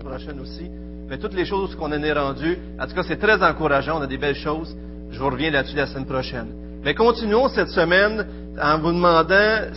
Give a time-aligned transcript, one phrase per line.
[0.00, 0.68] prochaine aussi.
[1.08, 3.98] Mais toutes les choses qu'on en est rendu, en tout cas, c'est très encourageant.
[3.98, 4.76] On a des belles choses.
[5.10, 6.48] Je vous reviens là-dessus la semaine prochaine.
[6.84, 8.26] Mais continuons cette semaine
[8.60, 9.70] en vous demandant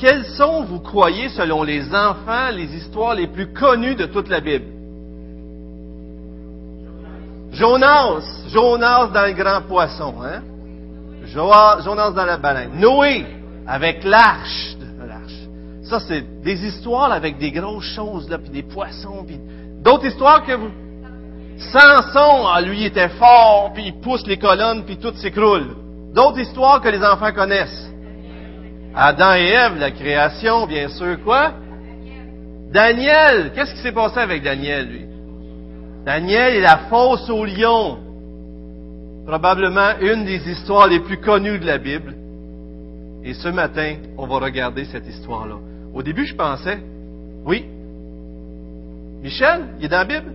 [0.00, 4.40] quelles sont, vous croyez, selon les enfants, les histoires les plus connues de toute la
[4.40, 4.64] Bible?
[7.52, 10.42] Jonas, Jonas dans le grand poisson, hein?
[11.26, 12.72] Jonas dans la baleine.
[12.74, 13.24] Noé
[13.66, 14.76] avec l'arche.
[15.84, 19.38] Ça, c'est des histoires avec des grosses choses, là, puis des poissons, puis
[19.82, 20.70] d'autres histoires que vous...
[21.58, 25.76] Samson, ah, lui, était fort, puis il pousse les colonnes, puis tout s'écroule.
[26.14, 27.90] D'autres histoires que les enfants connaissent.
[28.94, 31.52] Adam et Ève, la création, bien sûr, quoi?
[32.72, 33.52] Daniel.
[33.54, 35.04] Qu'est-ce qui s'est passé avec Daniel, lui?
[36.04, 37.98] Daniel et la fosse au lion.
[39.26, 42.14] Probablement une des histoires les plus connues de la Bible.
[43.24, 45.56] Et ce matin, on va regarder cette histoire-là.
[45.94, 46.78] Au début, je pensais,
[47.44, 47.64] oui,
[49.22, 50.32] Michel, il est dans la Bible?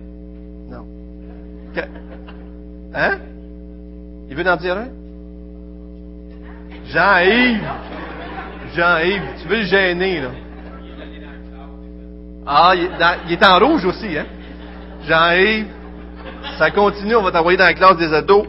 [0.68, 0.84] Non.
[2.92, 3.18] Hein?
[4.28, 4.88] Il veut en dire un?
[6.86, 7.68] Jean-Yves.
[8.74, 10.30] Jean-Yves, tu veux le gêner, là.
[12.46, 14.26] Ah, il est, en rouge aussi, hein?
[15.06, 15.68] Jean-Yves,
[16.58, 18.46] ça continue, on va t'envoyer dans la classe des ados.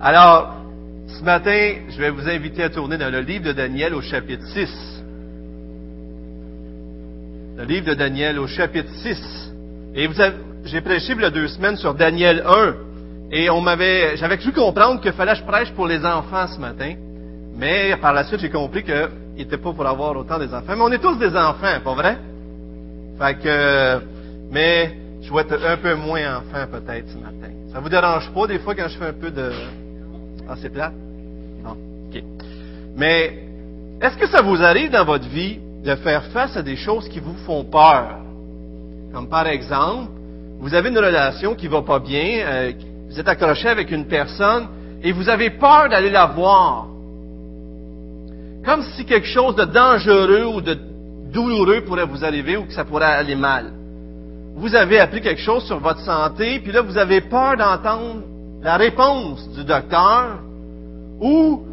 [0.00, 0.63] Alors,
[1.24, 5.02] matin, je vais vous inviter à tourner dans le livre de Daniel au chapitre 6.
[7.56, 9.52] Le livre de Daniel au chapitre 6.
[9.94, 12.74] Et vous avez, j'ai prêché il y a deux semaines sur Daniel 1.
[13.32, 16.60] Et on m'avait, j'avais cru comprendre qu'il fallait que je prêche pour les enfants ce
[16.60, 16.94] matin.
[17.56, 20.74] Mais par la suite, j'ai compris qu'il n'était pas pour avoir autant des enfants.
[20.76, 22.18] Mais on est tous des enfants, pas vrai?
[23.18, 24.00] Fait que,
[24.50, 27.52] mais je vais être un peu moins enfant peut-être ce matin.
[27.72, 29.50] Ça vous dérange pas des fois quand je fais un peu de...
[30.48, 30.92] Ah, c'est plat?
[32.96, 33.44] Mais,
[34.00, 37.20] est-ce que ça vous arrive dans votre vie de faire face à des choses qui
[37.20, 38.18] vous font peur?
[39.12, 40.10] Comme par exemple,
[40.60, 42.72] vous avez une relation qui va pas bien, euh,
[43.08, 44.68] vous êtes accroché avec une personne
[45.02, 46.86] et vous avez peur d'aller la voir.
[48.64, 50.76] Comme si quelque chose de dangereux ou de
[51.32, 53.72] douloureux pourrait vous arriver ou que ça pourrait aller mal.
[54.56, 58.22] Vous avez appris quelque chose sur votre santé, puis là, vous avez peur d'entendre
[58.62, 60.38] la réponse du docteur,
[61.20, 61.64] ou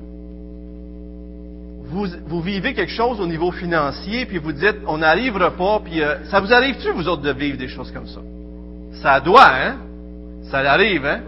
[1.91, 6.01] vous, vous, vivez quelque chose au niveau financier, puis vous dites, on n'arrivera pas, puis
[6.01, 8.21] euh, ça vous arrive-tu, vous autres, de vivre des choses comme ça?
[9.01, 9.75] Ça doit, hein?
[10.49, 11.19] Ça arrive, hein?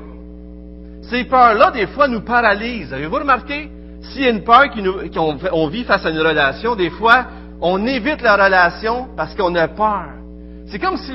[1.09, 2.94] Ces peurs-là, des fois, nous paralysent.
[2.94, 3.69] Avez-vous remarqué?
[4.01, 4.66] S'il y a une peur
[5.13, 7.25] qu'on vit face à une relation, des fois,
[7.62, 10.07] on évite la relation parce qu'on a peur.
[10.68, 11.12] C'est comme si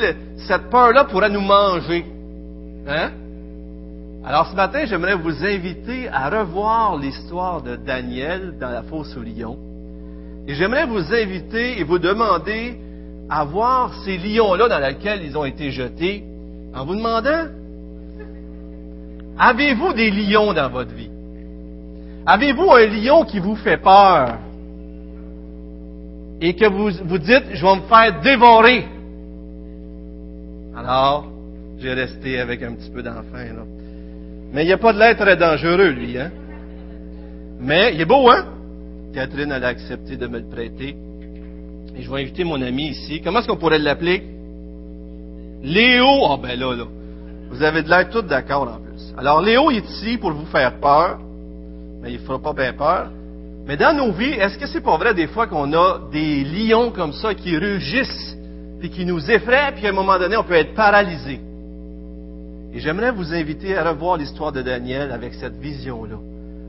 [0.46, 2.04] cette peur-là pourrait nous manger.
[2.86, 3.10] Hein?
[4.28, 9.22] Alors ce matin, j'aimerais vous inviter à revoir l'histoire de Daniel dans la fosse au
[9.22, 9.56] lion.
[10.46, 12.76] Et j'aimerais vous inviter et vous demander
[13.30, 16.24] à voir ces lions-là dans lesquels ils ont été jetés,
[16.74, 17.46] en vous demandant,
[19.38, 21.10] avez-vous des lions dans votre vie?
[22.26, 24.36] Avez-vous un lion qui vous fait peur?
[26.42, 28.86] Et que vous vous dites, je vais me faire dévorer?
[30.76, 31.28] Alors,
[31.78, 33.77] j'ai resté avec un petit peu d'enfant, là.
[34.52, 36.30] Mais il n'y a pas de l'air très dangereux, lui, hein?
[37.60, 38.46] Mais il est beau, hein?
[39.14, 40.96] Catherine, elle a accepté de me le prêter.
[41.96, 43.20] Et je vais inviter mon ami ici.
[43.22, 44.22] Comment est-ce qu'on pourrait l'appeler?
[45.62, 46.06] Léo.
[46.30, 46.84] Ah, ben là, là.
[47.50, 49.12] Vous avez de l'air tout d'accord en plus.
[49.16, 51.18] Alors, Léo est ici pour vous faire peur
[52.00, 53.10] mais il ne fera pas bien peur.
[53.66, 56.90] Mais dans nos vies, est-ce que c'est pas vrai des fois qu'on a des lions
[56.90, 58.36] comme ça qui rugissent,
[58.80, 61.40] puis qui nous effraient, puis à un moment donné, on peut être paralysé?
[62.78, 66.14] Et j'aimerais vous inviter à revoir l'histoire de Daniel avec cette vision-là.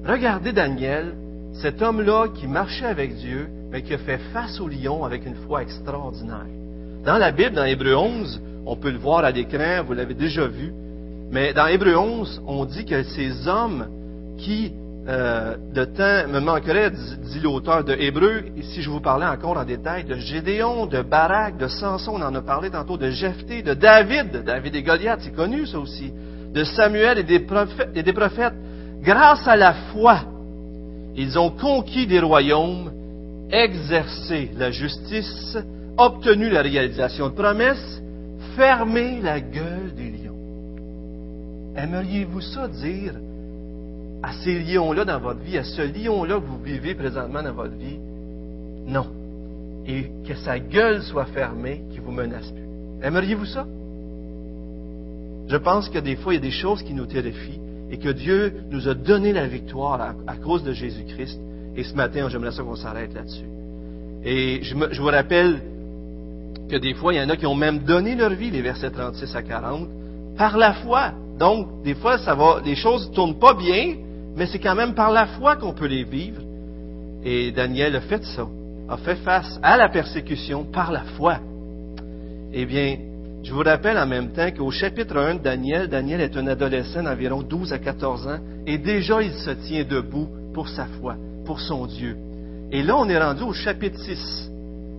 [0.03, 1.13] Regardez Daniel,
[1.61, 5.35] cet homme-là qui marchait avec Dieu, mais qui a fait face au lion avec une
[5.45, 6.47] foi extraordinaire.
[7.05, 10.47] Dans la Bible, dans Hébreu 11, on peut le voir à l'écran, vous l'avez déjà
[10.47, 10.73] vu,
[11.29, 13.85] mais dans Hébreu 11, on dit que ces hommes
[14.39, 14.73] qui
[15.09, 19.65] euh, de temps me manquerait, dit l'auteur de Hébreu, si je vous parlais encore en
[19.65, 23.73] détail de Gédéon, de Barak, de Samson, on en a parlé tantôt, de Jephthé, de
[23.73, 26.13] David, David et Goliath, c'est connu ça aussi,
[26.53, 28.53] de Samuel et des, prophètes, et des prophètes.
[29.01, 30.19] Grâce à la foi,
[31.15, 32.91] ils ont conquis des royaumes,
[33.49, 35.57] exercé la justice,
[35.97, 37.99] obtenu la réalisation de promesses,
[38.55, 40.37] fermé la gueule des lions.
[41.75, 43.13] Aimeriez-vous ça dire
[44.21, 47.75] à ces lions-là dans votre vie, à ce lion-là que vous vivez présentement dans votre
[47.75, 47.99] vie?
[48.85, 49.07] Non.
[49.85, 52.67] Et que sa gueule soit fermée, qu'il ne vous menace plus.
[53.01, 53.65] Aimeriez-vous ça?
[55.47, 57.59] Je pense que des fois, il y a des choses qui nous terrifient
[57.91, 61.39] et que Dieu nous a donné la victoire à, cause de Jésus-Christ.
[61.75, 63.45] Et ce matin, j'aimerais ça qu'on s'arrête là-dessus.
[64.23, 65.61] Et je, vous rappelle
[66.69, 68.91] que des fois, il y en a qui ont même donné leur vie, les versets
[68.91, 69.87] 36 à 40,
[70.37, 71.13] par la foi.
[71.39, 73.95] Donc, des fois, ça va, les choses ne tournent pas bien,
[74.39, 76.41] mais c'est quand même par la foi qu'on peut les vivre.
[77.25, 78.47] Et Daniel a fait ça,
[78.87, 81.39] a fait face à la persécution par la foi.
[82.53, 82.97] Eh bien,
[83.43, 87.03] je vous rappelle en même temps qu'au chapitre 1 de Daniel, Daniel est un adolescent
[87.03, 91.59] d'environ 12 à 14 ans, et déjà il se tient debout pour sa foi, pour
[91.59, 92.15] son Dieu.
[92.71, 94.51] Et là, on est rendu au chapitre 6.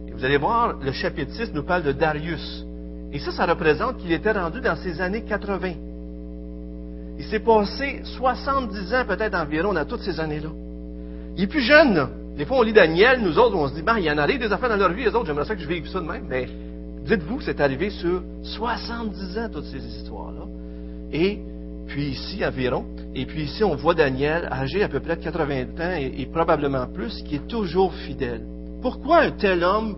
[0.08, 2.66] Et vous allez voir, le chapitre 6 nous parle de Darius.
[3.10, 5.89] Et ça, ça représente qu'il était rendu dans ses années 80.
[7.20, 10.48] Il s'est passé 70 ans peut-être environ dans toutes ces années-là.
[11.36, 12.08] Il est plus jeune, là.
[12.38, 14.26] Des fois, on lit Daniel, nous autres, on se dit, ben, il y en a
[14.26, 16.24] des affaires dans leur vie, les autres, j'aimerais ça que je vive ça de même.
[16.30, 16.48] Mais
[17.04, 20.46] dites-vous, c'est arrivé sur 70 ans, toutes ces histoires-là.
[21.12, 21.40] Et
[21.88, 25.62] puis ici, environ, et puis ici, on voit Daniel, âgé à peu près de 80
[25.78, 28.40] ans et probablement plus, qui est toujours fidèle.
[28.80, 29.94] Pourquoi un tel homme,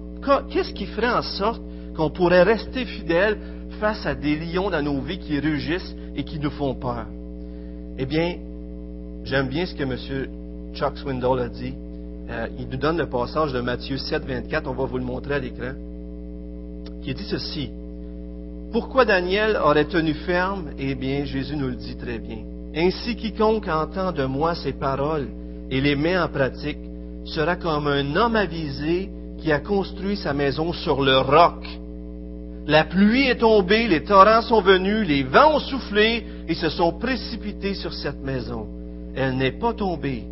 [0.50, 1.62] qu'est-ce qui ferait en sorte
[1.94, 3.38] qu'on pourrait rester fidèle
[3.78, 7.06] face à des lions dans nos vies qui rugissent et qui nous font peur?
[7.98, 8.36] Eh bien,
[9.24, 9.96] j'aime bien ce que M.
[10.74, 11.74] Chuck Swindoll a dit.
[12.30, 15.34] Euh, il nous donne le passage de Matthieu 7, 24, on va vous le montrer
[15.34, 15.72] à l'écran,
[17.02, 17.70] qui dit ceci.
[18.72, 20.70] Pourquoi Daniel aurait tenu ferme?
[20.78, 22.38] Eh bien, Jésus nous le dit très bien.
[22.74, 25.28] Ainsi, quiconque entend de moi ces paroles
[25.70, 26.78] et les met en pratique
[27.26, 31.66] sera comme un homme avisé qui a construit sa maison sur le roc.
[32.66, 36.92] La pluie est tombée, les torrents sont venus, les vents ont soufflé et se sont
[36.92, 38.66] précipités sur cette maison.
[39.16, 40.22] Elle n'est pas tombée,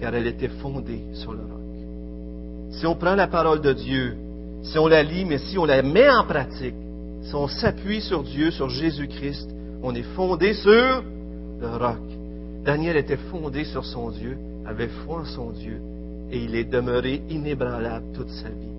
[0.00, 2.72] car elle était fondée sur le roc.
[2.72, 4.16] Si on prend la parole de Dieu,
[4.64, 6.74] si on la lit, mais si on la met en pratique,
[7.22, 9.48] si on s'appuie sur Dieu, sur Jésus-Christ,
[9.82, 11.04] on est fondé sur
[11.60, 11.98] le roc.
[12.64, 14.36] Daniel était fondé sur son Dieu,
[14.66, 15.80] avait foi en son Dieu,
[16.30, 18.71] et il est demeuré inébranlable toute sa vie,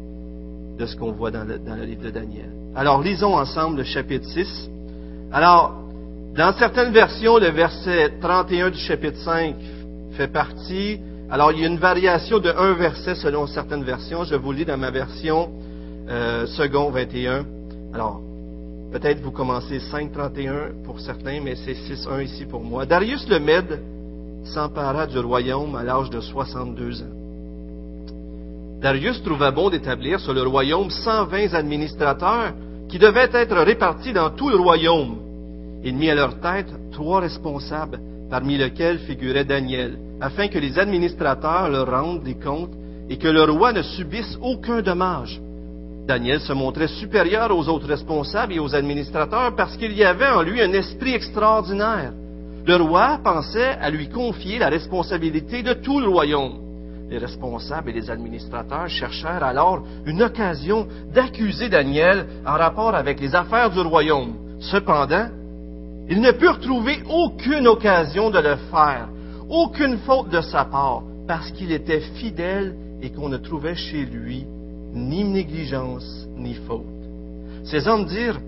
[0.77, 2.49] de ce qu'on voit dans le, livre de Daniel.
[2.75, 4.69] Alors, lisons ensemble le chapitre 6.
[5.31, 5.73] Alors,
[6.35, 9.55] dans certaines versions, le verset 31 du chapitre 5
[10.13, 10.99] fait partie.
[11.29, 14.23] Alors, il y a une variation de un verset selon certaines versions.
[14.23, 15.51] Je vous lis dans ma version
[16.09, 17.45] euh, second 21.
[17.93, 18.21] Alors,
[18.91, 22.85] peut-être vous commencez 5.31 pour certains, mais c'est 6.1 ici pour moi.
[22.85, 23.79] Darius le Mède
[24.45, 27.22] s'empara du royaume à l'âge de 62 ans.
[28.83, 32.51] Darius trouva bon d'établir sur le royaume 120 administrateurs
[32.89, 35.19] qui devaient être répartis dans tout le royaume.
[35.85, 41.69] Il mit à leur tête trois responsables, parmi lesquels figurait Daniel, afin que les administrateurs
[41.69, 42.73] leur rendent des comptes
[43.09, 45.39] et que le roi ne subisse aucun dommage.
[46.05, 50.41] Daniel se montrait supérieur aux autres responsables et aux administrateurs parce qu'il y avait en
[50.41, 52.11] lui un esprit extraordinaire.
[52.67, 56.62] Le roi pensait à lui confier la responsabilité de tout le royaume.
[57.13, 63.35] Les responsables et les administrateurs cherchèrent alors une occasion d'accuser Daniel en rapport avec les
[63.35, 64.33] affaires du royaume.
[64.59, 65.27] Cependant,
[66.09, 69.09] ils ne purent trouver aucune occasion de le faire,
[69.47, 72.73] aucune faute de sa part, parce qu'il était fidèle
[73.03, 74.47] et qu'on ne trouvait chez lui
[74.95, 76.81] ni négligence ni faute.
[77.63, 78.39] Ces hommes dirent,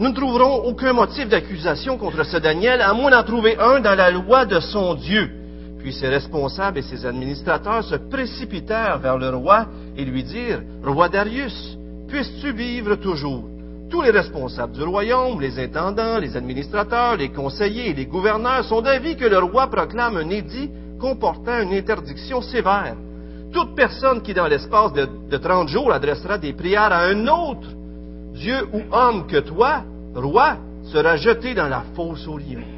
[0.00, 3.94] nous ne trouverons aucun motif d'accusation contre ce Daniel, à moins d'en trouver un dans
[3.94, 5.37] la loi de son Dieu.
[5.78, 9.66] Puis ses responsables et ses administrateurs se précipitèrent vers le roi
[9.96, 11.78] et lui dirent, Roi Darius,
[12.08, 13.44] puisses-tu vivre toujours?
[13.90, 18.82] Tous les responsables du royaume, les intendants, les administrateurs, les conseillers et les gouverneurs sont
[18.82, 20.70] d'avis que le roi proclame un édit
[21.00, 22.96] comportant une interdiction sévère.
[23.52, 27.68] Toute personne qui, dans l'espace de, de 30 jours, adressera des prières à un autre
[28.34, 32.77] Dieu ou homme que toi, roi, sera jeté dans la fosse au lion.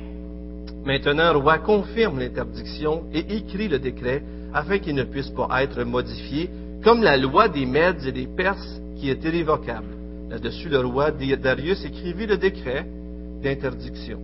[0.85, 4.23] Maintenant, roi confirme l'interdiction et écrit le décret
[4.55, 6.51] afin qu'il ne puisse pas être modifié,
[6.83, 9.95] comme la loi des Mèdes et des Perses qui est irrévocable.
[10.31, 12.87] Là-dessus, le roi Darius écrivit le décret
[13.43, 14.19] d'interdiction.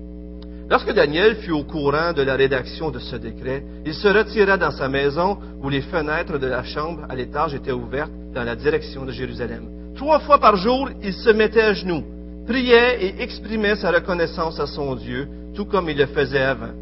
[0.69, 4.73] Lorsque Daniel fut au courant de la rédaction de ce décret, il se retira dans
[4.73, 9.05] sa maison où les fenêtres de la chambre à l'étage étaient ouvertes dans la direction
[9.05, 9.69] de Jérusalem.
[9.95, 12.03] Trois fois par jour, il se mettait à genoux,
[12.47, 16.75] priait et exprimait sa reconnaissance à son Dieu, tout comme il le faisait avant.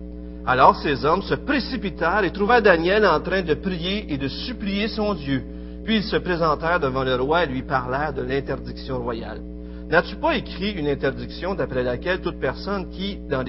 [0.46, 4.88] Alors ces hommes se précipitèrent et trouvèrent Daniel en train de prier et de supplier
[4.88, 5.42] son Dieu.
[5.84, 9.40] Puis ils se présentèrent devant le roi et lui parlèrent de l'interdiction royale.
[9.88, 13.42] N'as-tu pas écrit une interdiction d'après laquelle toute personne qui, dans,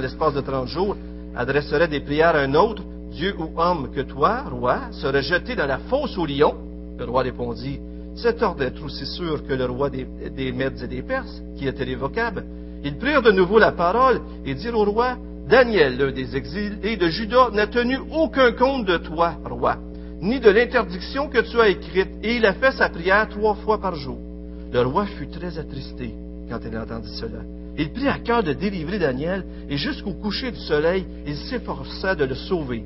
[0.00, 0.96] l'espace de trente jours,
[1.36, 5.66] adresserait des prières à un autre, Dieu ou homme que toi, roi, serait jeté dans
[5.66, 6.54] la fosse au lion?
[6.96, 7.80] Le roi répondit,
[8.14, 11.66] cet ordre est aussi sûr que le roi des, des Mèdes et des Perses, qui
[11.66, 12.44] était révocable.
[12.84, 15.16] Ils prirent de nouveau la parole et dirent au roi,
[15.48, 19.76] Daniel, l'un des exilés de Juda, n'a tenu aucun compte de toi, roi,
[20.20, 23.80] ni de l'interdiction que tu as écrite, et il a fait sa prière trois fois
[23.80, 24.18] par jour.
[24.72, 26.14] Le roi fut très attristé
[26.50, 27.40] quand il entendit cela.
[27.78, 32.24] Il prit à cœur de délivrer Daniel, et jusqu'au coucher du soleil, il s'efforça de
[32.24, 32.84] le sauver.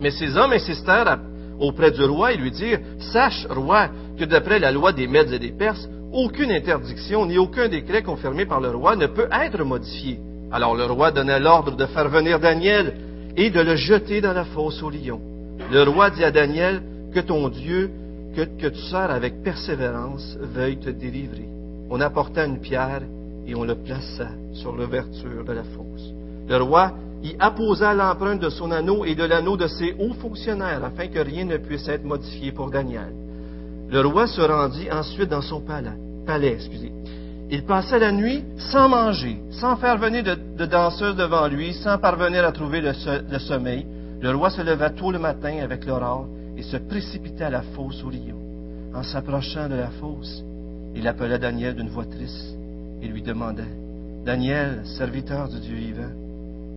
[0.00, 1.18] Mais ces hommes insistèrent
[1.58, 2.80] auprès du roi et lui dirent,
[3.12, 7.68] Sache, roi, que d'après la loi des Mèdes et des Perses, aucune interdiction ni aucun
[7.68, 10.18] décret confirmé par le roi ne peut être modifié.
[10.50, 12.94] Alors le roi donna l'ordre de faire venir Daniel
[13.36, 15.20] et de le jeter dans la fosse au lion.
[15.70, 16.82] Le roi dit à Daniel,
[17.14, 17.90] Que ton Dieu,
[18.34, 21.48] que, tu sers avec persévérance, veuille te délivrer.
[21.90, 23.02] On apporta une pierre
[23.46, 26.12] et on le plaça sur l'ouverture de la fosse.
[26.48, 30.84] Le roi y apposa l'empreinte de son anneau et de l'anneau de ses hauts fonctionnaires
[30.84, 33.12] afin que rien ne puisse être modifié pour Daniel.
[33.90, 36.58] Le roi se rendit ensuite dans son palais.
[37.50, 42.44] Il passa la nuit sans manger, sans faire venir de, danseuses devant lui, sans parvenir
[42.44, 42.92] à trouver le,
[43.40, 43.84] sommeil.
[44.20, 48.04] Le roi se leva tôt le matin avec l'aurore et se précipita à la fosse
[48.04, 48.38] au lion.
[48.94, 50.44] En s'approchant de la fosse,
[50.94, 52.56] il appela Daniel d'une voix triste
[53.02, 53.64] et lui demanda
[54.24, 56.12] Daniel, serviteur du Dieu vivant,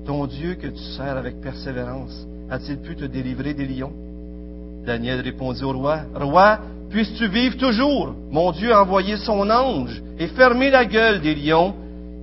[0.05, 3.93] ton Dieu que tu sers avec persévérance, a-t-il pu te délivrer des lions
[4.85, 6.59] Daniel répondit au roi Roi,
[6.93, 8.13] puisses-tu vivre toujours?
[8.29, 11.73] Mon Dieu a envoyé son ange et fermé la gueule des lions.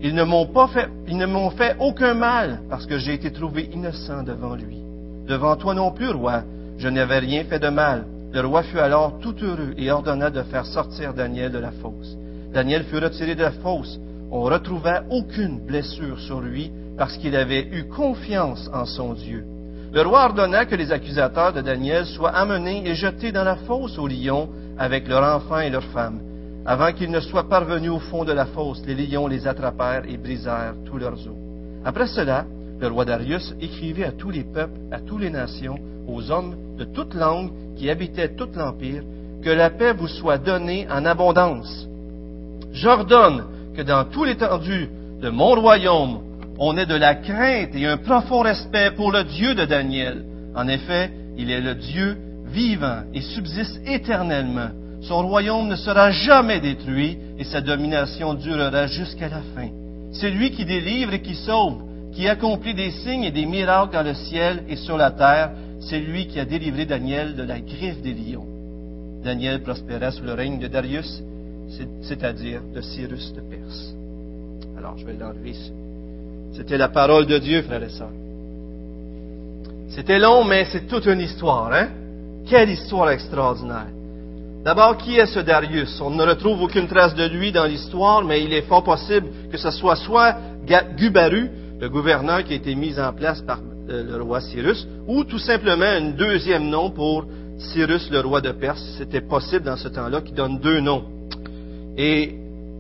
[0.00, 3.32] Ils ne m'ont pas fait, ils ne m'ont fait aucun mal parce que j'ai été
[3.32, 4.78] trouvé innocent devant lui.
[5.26, 6.44] Devant toi non plus, roi,
[6.78, 8.06] je n'avais rien fait de mal.
[8.32, 12.16] Le roi fut alors tout heureux et ordonna de faire sortir Daniel de la fosse.
[12.54, 13.98] Daniel fut retiré de la fosse.
[14.30, 19.44] On retrouva aucune blessure sur lui parce qu'il avait eu confiance en son Dieu.
[19.92, 23.98] Le roi ordonna que les accusateurs de Daniel soient amenés et jetés dans la fosse
[23.98, 24.48] aux lions
[24.80, 26.20] avec leurs enfants et leurs femmes.
[26.64, 30.16] Avant qu'ils ne soient parvenus au fond de la fosse, les lions les attrapèrent et
[30.16, 31.37] brisèrent tous leurs os.
[31.84, 32.46] Après cela,
[32.80, 36.84] le roi Darius écrivit à tous les peuples, à toutes les nations, aux hommes de
[36.84, 39.02] toute langue qui habitaient tout l'Empire,
[39.42, 41.87] que la paix vous soit donnée en abondance.
[42.72, 43.44] J'ordonne
[43.76, 44.88] que dans tout l'étendue
[45.20, 46.20] de mon royaume,
[46.58, 50.25] on ait de la crainte et un profond respect pour le Dieu de Daniel.
[50.54, 52.16] En effet, il est le Dieu
[52.52, 54.71] vivant et subsiste éternellement.
[55.02, 59.69] Son royaume ne sera jamais détruit et sa domination durera jusqu'à la fin.
[60.12, 64.02] C'est lui qui délivre et qui sauve, qui accomplit des signes et des miracles dans
[64.02, 65.52] le ciel et sur la terre.
[65.80, 68.47] C'est lui qui a délivré Daniel de la griffe des lions.
[69.25, 71.23] Daniel prospéra sous le règne de Darius,
[72.02, 73.95] c'est-à-dire de Cyrus de Perse.
[74.76, 75.73] Alors, je vais l'enlever ici.
[76.52, 78.11] C'était la parole de Dieu, frères et sœurs.
[79.90, 81.88] C'était long, mais c'est toute une histoire, hein?
[82.50, 83.87] Quelle histoire extraordinaire.
[84.64, 86.00] D'abord, qui est ce Darius?
[86.00, 89.57] On ne retrouve aucune trace de lui dans l'histoire, mais il est fort possible que
[89.57, 90.35] ce soit soit
[90.99, 91.49] Gubaru,
[91.80, 95.38] le gouverneur qui a été mis en place par euh, le roi Cyrus, ou tout
[95.38, 97.25] simplement un deuxième nom pour
[97.57, 98.85] Cyrus, le roi de Perse.
[98.99, 101.04] C'était possible dans ce temps-là qu'il donne deux noms.
[101.97, 102.35] Et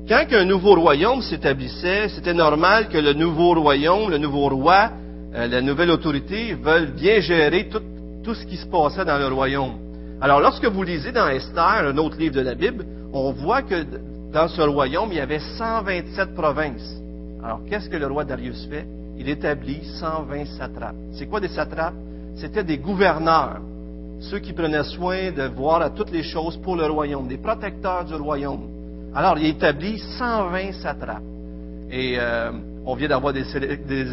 [0.08, 4.90] quand un nouveau royaume s'établissait, c'était normal que le nouveau royaume, le nouveau roi,
[5.32, 7.82] euh, la nouvelle autorité veulent bien gérer tout,
[8.22, 9.78] tout ce qui se passait dans le royaume.
[10.20, 13.86] Alors, lorsque vous lisez dans Esther, un autre livre de la Bible, on voit que
[14.32, 17.00] dans ce royaume, il y avait 127 provinces.
[17.42, 18.86] Alors, qu'est-ce que le roi Darius fait?
[19.16, 20.96] Il établit 120 satrapes.
[21.12, 21.94] C'est quoi des satrapes?
[22.36, 23.60] C'était des gouverneurs,
[24.20, 28.04] ceux qui prenaient soin de voir à toutes les choses pour le royaume, des protecteurs
[28.04, 28.68] du royaume.
[29.14, 31.22] Alors, il établit 120 satrapes.
[31.90, 32.52] Et euh,
[32.84, 33.44] on vient d'avoir des,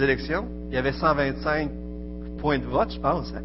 [0.04, 0.48] élections.
[0.70, 1.70] Il y avait 125
[2.40, 3.32] points de vote, je pense.
[3.36, 3.42] Hein.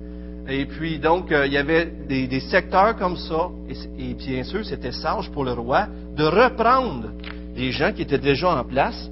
[0.49, 3.49] Et puis, donc, euh, il y avait des, secteurs comme ça.
[3.99, 7.11] Et, bien sûr, c'était sage pour le roi de reprendre
[7.56, 9.08] les gens qui étaient déjà en place,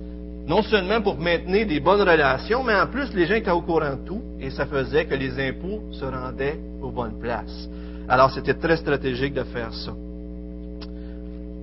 [0.46, 3.94] non seulement pour maintenir des bonnes relations, mais en plus, les gens étaient au courant
[3.94, 4.22] de tout.
[4.40, 7.68] Et ça faisait que les impôts se rendaient aux bonnes places.
[8.08, 9.92] Alors, c'était très stratégique de faire ça.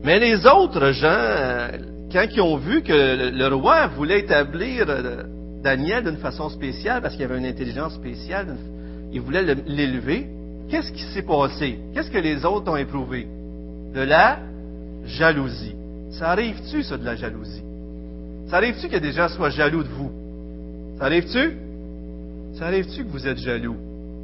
[0.03, 1.71] Mais les autres gens, euh,
[2.11, 5.23] quand ils ont vu que le, roi voulait établir euh,
[5.61, 8.55] Daniel d'une façon spéciale, parce qu'il avait une intelligence spéciale,
[9.11, 10.27] il voulait l'élever,
[10.69, 11.79] qu'est-ce qui s'est passé?
[11.93, 13.27] Qu'est-ce que les autres ont éprouvé?
[13.93, 14.39] De la
[15.05, 15.75] jalousie.
[16.11, 17.63] Ça arrive-tu, ça, de la jalousie?
[18.47, 20.11] Ça arrive-tu que des gens soient jaloux de vous?
[20.97, 21.57] Ça arrive-tu?
[22.53, 23.75] Ça arrive-tu que vous êtes jaloux?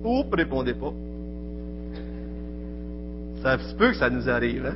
[0.03, 0.93] Oups, répondez pas.
[3.41, 4.75] Ça se peut que ça nous arrive, hein?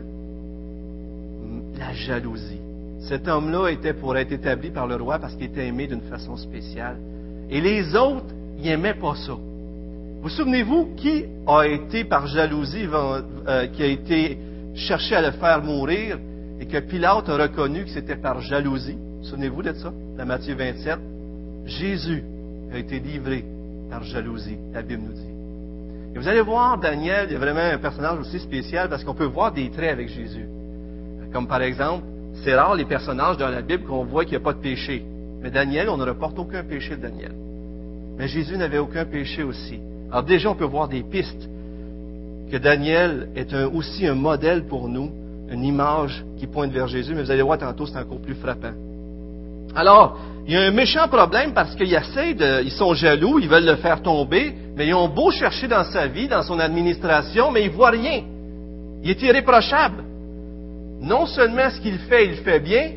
[1.78, 2.60] la jalousie.
[3.00, 6.36] Cet homme-là était pour être établi par le roi parce qu'il était aimé d'une façon
[6.36, 6.98] spéciale.
[7.50, 9.38] Et les autres, ils n'aimaient pas ça.
[10.22, 14.38] Vous souvenez-vous qui a été par jalousie, euh, qui a été
[14.74, 16.18] cherché à le faire mourir
[16.60, 18.98] et que Pilate a reconnu que c'était par jalousie?
[19.22, 21.00] Souvenez-vous de ça, dans Matthieu 27?
[21.66, 22.24] Jésus
[22.74, 23.46] a été livré
[23.90, 25.38] par jalousie, la Bible nous dit.
[26.16, 29.52] Et vous allez voir, Daniel, a vraiment un personnage aussi spécial parce qu'on peut voir
[29.52, 30.48] des traits avec Jésus
[31.32, 32.06] Comme par exemple,
[32.44, 35.06] c'est rare les personnages dans la Bible qu'on voit qu'il n'y a pas de péché.
[35.42, 37.34] Mais Daniel, on ne reporte aucun péché de Daniel.
[38.18, 39.80] Mais Jésus n'avait aucun péché aussi.
[40.12, 41.50] Alors déjà, on peut voir des pistes
[42.52, 45.12] que Daniel est aussi un modèle pour nous,
[45.50, 48.74] une image qui pointe vers Jésus, mais vous allez voir tantôt, c'est encore plus frappant.
[49.76, 53.66] Alors, il y a un méchant problème parce qu'ils de, ils sont jaloux, ils veulent
[53.66, 57.64] le faire tomber, mais ils ont beau chercher dans sa vie, dans son administration, mais
[57.64, 58.24] ils voient rien.
[59.04, 60.04] Il est irréprochable.
[61.02, 62.92] Non seulement ce qu'il fait, il fait bien,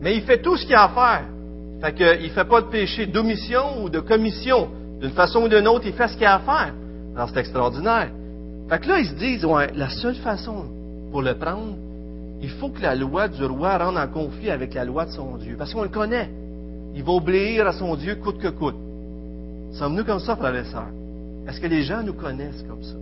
[0.00, 1.24] mais il fait tout ce qu'il a à faire.
[1.82, 4.68] Fait qu'il ne fait pas de péché d'omission ou de commission.
[5.04, 6.72] D'une façon ou d'une autre, il fait ce qu'il a à faire.
[7.14, 8.08] Alors c'est extraordinaire.
[8.70, 10.64] Fait que là, ils se disent, ouais, la seule façon
[11.10, 11.74] pour le prendre,
[12.40, 15.36] il faut que la loi du roi rentre en conflit avec la loi de son
[15.36, 15.56] Dieu.
[15.58, 16.30] Parce qu'on le connaît.
[16.94, 18.76] Il va obéir à son Dieu coûte que coûte.
[19.72, 20.88] Sommes-nous comme ça, frères et sœurs?
[21.46, 22.96] Est-ce que les gens nous connaissent comme ça?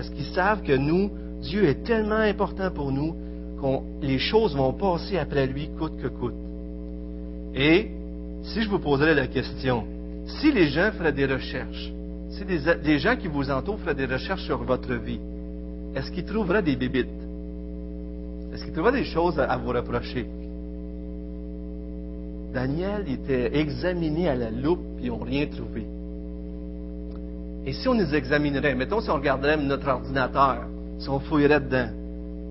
[0.00, 1.10] Est-ce qu'ils savent que nous,
[1.42, 3.14] Dieu est tellement important pour nous
[3.60, 6.40] que les choses vont passer après lui coûte que coûte?
[7.54, 7.90] Et
[8.44, 9.84] si je vous poserais la question,
[10.38, 11.92] si les gens feraient des recherches,
[12.30, 15.20] si des, gens qui vous entourent feraient des recherches sur votre vie,
[15.94, 17.08] est-ce qu'ils trouveraient des bébites?
[18.52, 20.26] Est-ce qu'ils trouveraient des choses à, vous reprocher?
[22.52, 25.86] Daniel était examiné à la loupe et ils n'ont rien trouvé.
[27.66, 30.64] Et si on les examinerait, mettons si on regarderait notre ordinateur,
[30.98, 31.90] si on fouillerait dedans,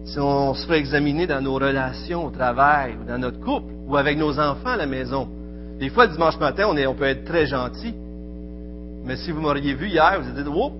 [0.05, 3.97] si on se ferait examiner dans nos relations au travail, ou dans notre couple, ou
[3.97, 5.27] avec nos enfants à la maison.
[5.79, 7.93] Des fois, le dimanche matin, on, peut être très gentil.
[9.05, 10.75] Mais si vous m'auriez vu hier, vous vous dit, Oups,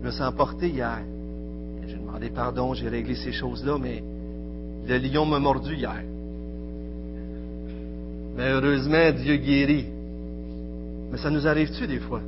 [0.00, 1.00] je me sens emporté hier.
[1.86, 4.02] J'ai demandé pardon, j'ai réglé ces choses-là, mais
[4.86, 6.02] le lion m'a mordu hier.
[8.36, 9.86] Mais heureusement, Dieu guérit.
[11.10, 12.20] Mais ça nous arrive-tu des fois?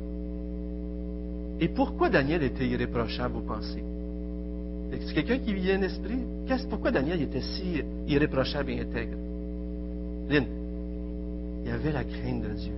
[1.61, 3.83] Et pourquoi Daniel était irréprochable, vous pensez?
[4.91, 6.19] C'est quelqu'un qui vient l'esprit?
[6.69, 9.17] Pourquoi Daniel était si irréprochable et intègre?
[10.29, 10.45] Lynn,
[11.65, 12.73] il avait la crainte de Dieu.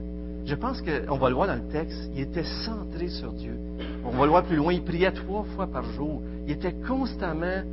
[0.46, 3.58] Je pense qu'on va le voir dans le texte, il était centré sur Dieu.
[4.06, 6.22] On va le voir plus loin, il priait trois fois par jour.
[6.48, 7.64] Il était constamment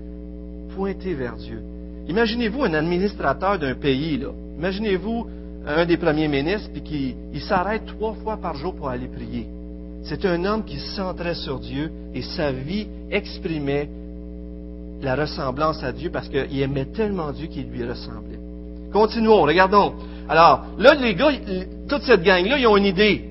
[0.74, 1.62] pointé vers Dieu.
[2.08, 4.28] Imaginez-vous un administrateur d'un pays, là.
[4.58, 5.26] Imaginez-vous
[5.66, 9.46] un des premiers ministres, puis qui s'arrête trois fois par jour pour aller prier.
[10.04, 13.88] C'est un homme qui centrait sur Dieu et sa vie exprimait
[15.00, 18.38] la ressemblance à Dieu parce qu'il aimait tellement Dieu qu'il lui ressemblait.
[18.92, 19.94] Continuons, regardons.
[20.28, 21.30] Alors, là, les gars,
[21.88, 23.24] toute cette gang-là, ils ont une idée.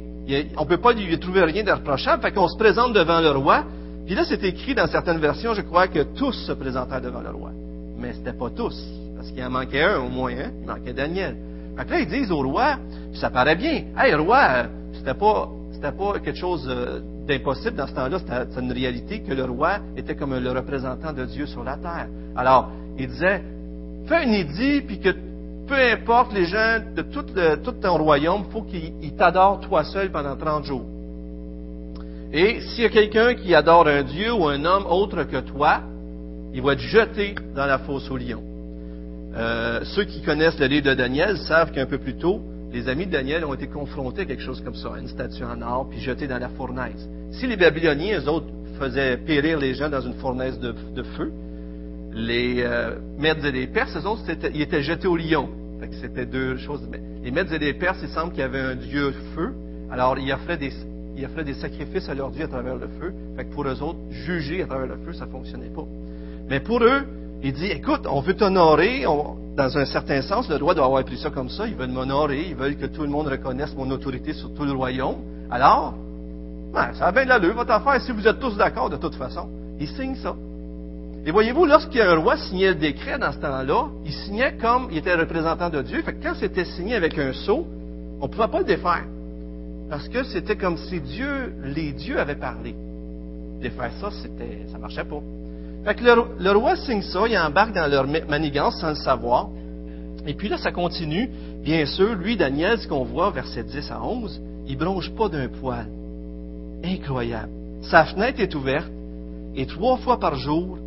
[0.57, 3.31] On ne peut pas lui trouver rien de reprochable, fait qu'on se présente devant le
[3.31, 3.63] roi.
[4.05, 7.29] Puis là, c'est écrit dans certaines versions, je crois que tous se présentèrent devant le
[7.29, 7.51] roi.
[7.97, 8.75] Mais ce n'était pas tous,
[9.15, 10.51] parce qu'il en manquait un au moins, hein?
[10.61, 11.35] il manquait Daniel.
[11.77, 12.77] Fait que là, ils disent au roi,
[13.13, 17.93] ça paraît bien, hey, roi, c'était pas, c'était pas quelque chose euh, d'impossible dans ce
[17.93, 21.77] temps-là, c'était une réalité que le roi était comme le représentant de Dieu sur la
[21.77, 22.07] terre.
[22.35, 23.41] Alors, il disait,
[24.07, 25.09] fais un édit, puis que
[25.71, 30.35] peu importe les gens de tout, ton royaume, il faut qu'ils t'adorent toi seul pendant
[30.35, 30.83] 30 jours.
[32.33, 35.79] Et s'il y a quelqu'un qui adore un Dieu ou un homme autre que toi,
[36.53, 38.43] il va être jeté dans la fosse au lion.
[39.33, 42.41] Euh, ceux qui connaissent le livre de Daniel savent qu'un peu plus tôt,
[42.73, 45.61] les amis de Daniel ont été confrontés à quelque chose comme ça, une statue en
[45.61, 47.07] or, puis jetés dans la fournaise.
[47.31, 50.73] Si les Babyloniens, eux autres, faisaient périr les gens dans une fournaise de,
[51.15, 51.31] feu,
[52.13, 55.60] les euh, et les Perses, eux autres, ils étaient jetés au lion.
[55.99, 56.81] C'était deux choses.
[57.23, 59.53] Les Mèdes et les Perses, il semble qu'il y avait un dieu feu,
[59.91, 60.71] alors ils offraient des,
[61.15, 63.13] ils des sacrifices à leur dieu à travers le feu.
[63.35, 65.85] Fait que pour eux autres, juger à travers le feu, ça ne fonctionnait pas.
[66.49, 67.03] Mais pour eux,
[67.43, 71.17] il dit, écoute, on veut t'honorer, dans un certain sens, le roi doit avoir pris
[71.17, 74.33] ça comme ça, ils veulent m'honorer, ils veulent que tout le monde reconnaisse mon autorité
[74.33, 75.17] sur tout le royaume.
[75.49, 75.95] Alors,
[76.73, 79.15] ben, ça a bien de l'allure, votre affaire, si vous êtes tous d'accord de toute
[79.15, 79.49] façon.
[79.79, 80.35] Il signe ça.
[81.25, 85.13] Et voyez-vous, lorsqu'un roi signait le décret dans ce temps-là, il signait comme il était
[85.13, 86.01] représentant de Dieu.
[86.01, 87.67] Fait que quand c'était signé avec un sceau,
[88.19, 89.03] on ne pouvait pas le défaire.
[89.89, 92.73] Parce que c'était comme si Dieu, les dieux avaient parlé.
[93.61, 95.21] Défaire ça, c'était, ça marchait pas.
[95.85, 99.49] Fait que le, roi signe ça, il embarque dans leur manigance sans le savoir.
[100.25, 101.29] Et puis là, ça continue.
[101.63, 105.47] Bien sûr, lui, Daniel, ce qu'on voit, verset 10 à 11, il bronche pas d'un
[105.47, 105.87] poil.
[106.83, 107.49] Incroyable.
[107.83, 108.89] Sa fenêtre est ouverte
[109.55, 110.77] et trois fois par jour,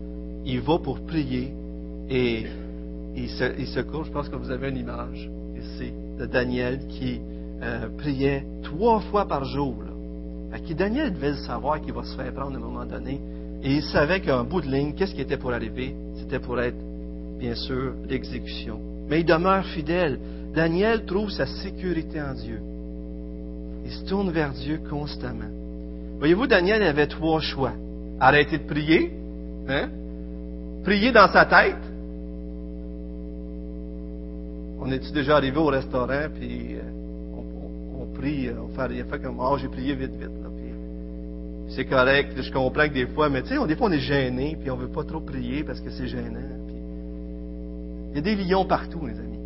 [0.44, 1.52] il va pour prier
[2.08, 2.44] et
[3.16, 7.20] il se, il Je pense que vous avez une image ici de Daniel qui
[7.62, 9.76] euh, priait trois fois par jour.
[10.76, 13.20] Daniel devait le savoir qu'il va se faire prendre à un moment donné.
[13.62, 15.94] Et il savait qu'un bout de ligne, qu'est-ce qui était pour arriver?
[16.16, 16.76] C'était pour être,
[17.38, 18.78] bien sûr, l'exécution.
[19.08, 20.18] Mais il demeure fidèle.
[20.54, 22.60] Daniel trouve sa sécurité en Dieu.
[23.84, 25.50] Il se tourne vers Dieu constamment.
[26.18, 27.72] Voyez-vous, Daniel avait trois choix.
[28.20, 29.12] Arrêter de prier,
[29.68, 29.88] hein?
[30.84, 31.82] Prier dans sa tête?
[34.80, 39.40] On est-tu déjà arrivé au restaurant, puis euh, on, prie, on fait, il fait comme,
[39.40, 40.30] oh, j'ai prié vite, vite.
[41.70, 44.56] C'est correct, je comprends que des fois, mais tu sais, des fois on est gêné,
[44.60, 46.38] puis on veut pas trop prier parce que c'est gênant.
[48.10, 49.38] il y a des lions partout, les amis.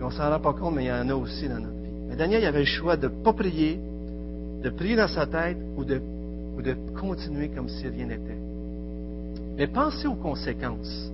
[0.00, 1.90] On s'en rend pas compte, mais il y en a aussi dans notre vie.
[2.08, 3.80] Mais Daniel, il avait le choix de pas prier,
[4.62, 6.00] de prier dans sa tête ou de
[7.00, 8.51] continuer comme si rien n'était.
[9.56, 11.10] Mais pensez aux conséquences.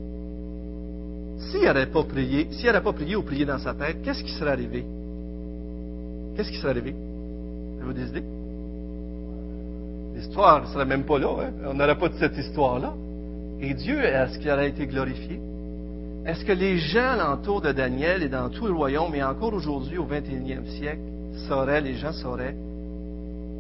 [1.39, 4.33] S'il n'aurait pas prié, s'il n'aurait pas prié ou prié dans sa tête, qu'est-ce qui
[4.33, 4.85] serait arrivé?
[6.35, 6.95] Qu'est-ce qui serait arrivé?
[7.77, 8.25] Avez-vous des idées?
[10.15, 11.29] L'histoire ne serait même pas là.
[11.41, 11.53] Hein?
[11.67, 12.95] On n'aurait pas de cette histoire-là.
[13.61, 15.41] Et Dieu, est-ce qu'il aurait été glorifié?
[16.27, 19.99] Est-ce que les gens alentour de Daniel et dans tout le royaume, et encore aujourd'hui
[19.99, 21.01] au 21e siècle,
[21.49, 22.57] sauraient, les gens sauraient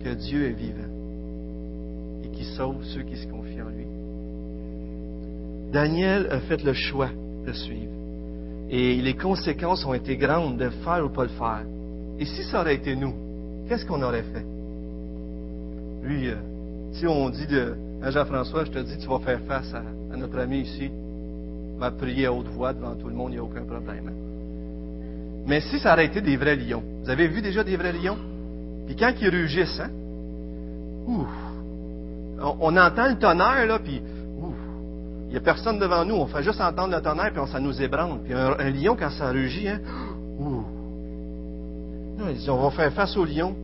[0.05, 0.77] que Dieu est vivant
[2.25, 3.98] et qu'il sauve ceux qui se confient en lui?
[5.73, 7.11] Daniel a fait le choix
[7.47, 7.93] de suivre.
[8.71, 11.65] Et les conséquences ont été grandes de faire ou pas le faire.
[12.19, 13.15] Et si ça aurait été nous,
[13.69, 14.45] qu'est-ce qu'on aurait fait?
[16.03, 16.37] Lui, euh,
[16.93, 19.83] si on dit de hein, Jean-François, je te dis, tu vas faire face à,
[20.17, 20.91] notre ami ici,
[21.79, 24.11] va prier à haute voix devant tout le monde, il n'y a aucun problème.
[25.47, 28.19] Mais si ça aurait été des vrais lions, vous avez vu déjà des vrais lions?
[28.87, 29.91] Puis quand ils rugissent, hein?
[32.61, 34.03] on, entend le tonnerre, là, puis
[35.29, 37.83] il n'y a personne devant nous, on fait juste entendre le tonnerre, puis ça nous
[37.83, 38.21] ébranle.
[38.25, 39.81] Puis un, lion, quand ça rugit, hein?
[40.41, 40.65] Ouh.
[42.49, 43.55] on va faire face au lion.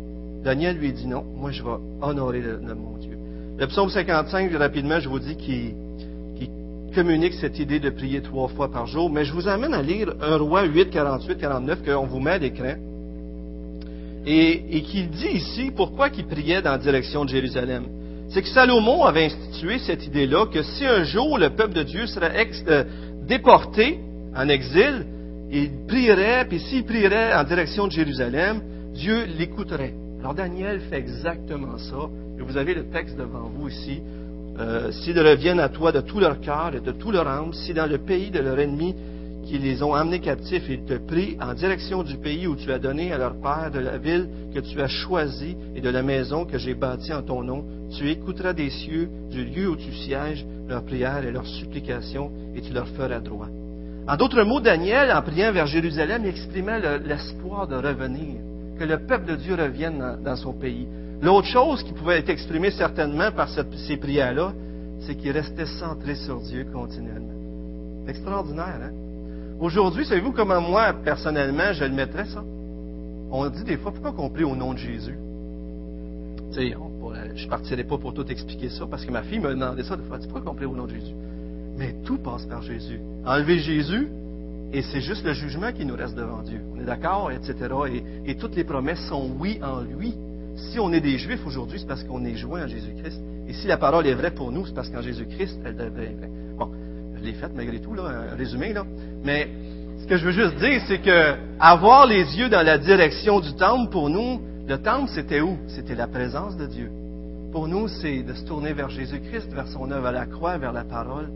[0.42, 1.70] Daniel lui dit non, moi je vais
[2.02, 3.16] honorer le, mon Dieu.
[3.56, 5.74] Le psaume 55, rapidement, je vous dis qu'il
[6.94, 10.12] communique cette idée de prier trois fois par jour, mais je vous amène à lire
[10.20, 12.74] un roi 8, 48, 49 qu'on vous met à l'écran.
[14.26, 17.84] Et, et qu'il dit ici pourquoi il priait dans la direction de Jérusalem.
[18.28, 22.06] C'est que Salomon avait institué cette idée-là que si un jour le peuple de Dieu
[22.06, 22.84] serait euh,
[23.26, 24.00] déporté
[24.34, 25.06] en exil,
[25.50, 29.94] il prierait, puis s'il prierait en direction de Jérusalem, Dieu l'écouterait.
[30.20, 32.08] Alors Daniel fait exactement ça.
[32.38, 34.00] Et vous avez le texte devant vous ici.
[34.58, 37.74] Euh, S'ils reviennent à toi de tout leur cœur et de tout leur âme, si
[37.74, 38.94] dans le pays de leur ennemi
[39.44, 42.78] qui les ont amenés captifs, ils te prient en direction du pays où tu as
[42.78, 46.44] donné à leur père, de la ville que tu as choisie et de la maison
[46.44, 47.64] que j'ai bâtie en ton nom,
[47.96, 52.62] tu écouteras des cieux, du lieu où tu sièges, leurs prières et leurs supplications, et
[52.62, 53.48] tu leur feras droit.
[54.06, 58.40] En d'autres mots, Daniel, en priant vers Jérusalem, exprimait l'espoir de revenir
[58.78, 60.86] que le peuple de Dieu revienne dans, son pays.
[61.22, 64.52] L'autre chose qui pouvait être exprimée certainement par ces prières-là,
[65.00, 67.32] c'est qu'il restait centré sur Dieu continuellement.
[68.06, 68.92] Extraordinaire, hein?
[69.60, 72.42] Aujourd'hui, savez-vous comment moi, personnellement, je le mettrais, ça?
[73.30, 75.18] On dit des fois, pourquoi qu'on prie au nom de Jésus?
[76.52, 79.96] Je ne partirai pas pour tout expliquer ça, parce que ma fille me demandait ça
[79.96, 81.14] des fois, pourquoi qu'on prie au nom de Jésus?
[81.76, 83.00] Mais tout passe par Jésus.
[83.24, 84.08] Enlever Jésus,
[84.72, 86.60] et c'est juste le jugement qui nous reste devant Dieu.
[86.74, 87.54] On est d'accord, etc.
[88.26, 90.14] Et, toutes les promesses sont oui en lui.
[90.56, 93.20] Si on est des Juifs aujourd'hui, c'est parce qu'on est joint en Jésus-Christ.
[93.48, 96.16] Et si la parole est vraie pour nous, c'est parce qu'en Jésus-Christ, elle est vraie.
[96.56, 96.70] Bon,
[97.24, 98.84] je l'ai faite malgré tout, un résumé, là.
[99.24, 99.48] Mais
[99.98, 103.54] ce que je veux juste dire, c'est que avoir les yeux dans la direction du
[103.54, 105.56] temple, pour nous, le temple, c'était où?
[105.68, 106.90] C'était la présence de Dieu.
[107.50, 110.72] Pour nous, c'est de se tourner vers Jésus-Christ, vers son œuvre à la croix, vers
[110.72, 111.30] la parole.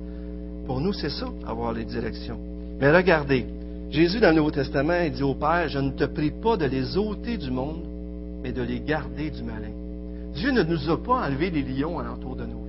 [0.67, 2.39] Pour nous, c'est ça, avoir les directions.
[2.81, 3.47] Mais regardez,
[3.91, 6.67] Jésus dans le Nouveau Testament, il dit au Père, je ne te prie pas de
[6.67, 7.83] les ôter du monde,
[8.43, 9.73] mais de les garder du malin.
[10.35, 12.68] Dieu ne nous a pas enlevé les lions alentour de vies.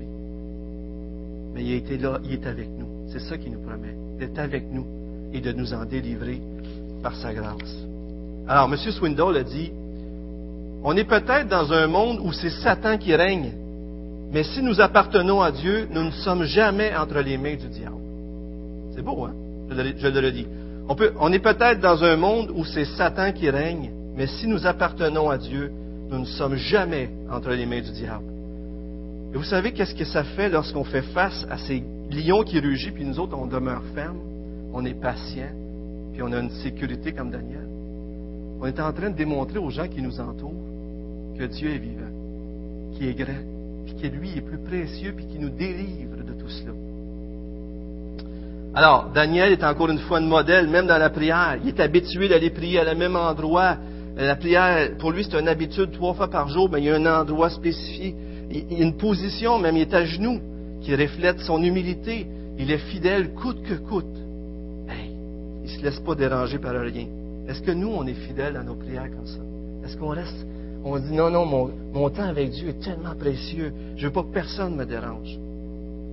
[1.59, 2.87] Mais il là, il est avec nous.
[3.11, 4.85] C'est ça qu'il nous promet, d'être avec nous
[5.33, 6.39] et de nous en délivrer
[7.03, 7.75] par sa grâce.
[8.47, 8.77] Alors, M.
[8.77, 9.69] Swindoll a dit,
[10.85, 13.51] on est peut-être dans un monde où c'est Satan qui règne,
[14.31, 17.99] mais si nous appartenons à Dieu, nous ne sommes jamais entre les mains du diable.
[18.95, 19.33] C'est beau, hein?
[19.69, 20.47] je le redis.
[20.87, 24.65] On, on est peut-être dans un monde où c'est Satan qui règne, mais si nous
[24.65, 25.73] appartenons à Dieu,
[26.09, 28.28] nous ne sommes jamais entre les mains du diable.
[29.33, 32.93] Et vous savez qu'est-ce que ça fait lorsqu'on fait face à ces lions qui rugissent,
[32.93, 34.17] puis nous autres, on demeure ferme,
[34.73, 35.51] on est patient,
[36.13, 37.67] puis on a une sécurité comme Daniel?
[38.61, 40.53] On est en train de démontrer aux gens qui nous entourent
[41.37, 42.11] que Dieu est vivant,
[42.93, 43.45] qui est grand,
[43.85, 46.73] puis que lui est plus précieux, puis qui nous délivre de tout cela.
[48.73, 51.57] Alors, Daniel est encore une fois un modèle, même dans la prière.
[51.63, 53.77] Il est habitué d'aller prier à le même endroit.
[54.15, 56.95] La prière, pour lui, c'est une habitude trois fois par jour, mais il y a
[56.95, 58.15] un endroit spécifique.
[58.49, 60.39] Une position, même il est à genoux,
[60.81, 62.25] qui reflète son humilité.
[62.57, 64.05] Il est fidèle coûte que coûte.
[64.87, 65.11] Hey,
[65.63, 67.07] il ne se laisse pas déranger par rien.
[67.47, 69.39] Est-ce que nous, on est fidèles à nos prières comme ça?
[69.85, 70.45] Est-ce qu'on reste,
[70.83, 74.33] on dit non, non, mon, temps avec Dieu est tellement précieux, je veux pas que
[74.33, 75.37] personne me dérange.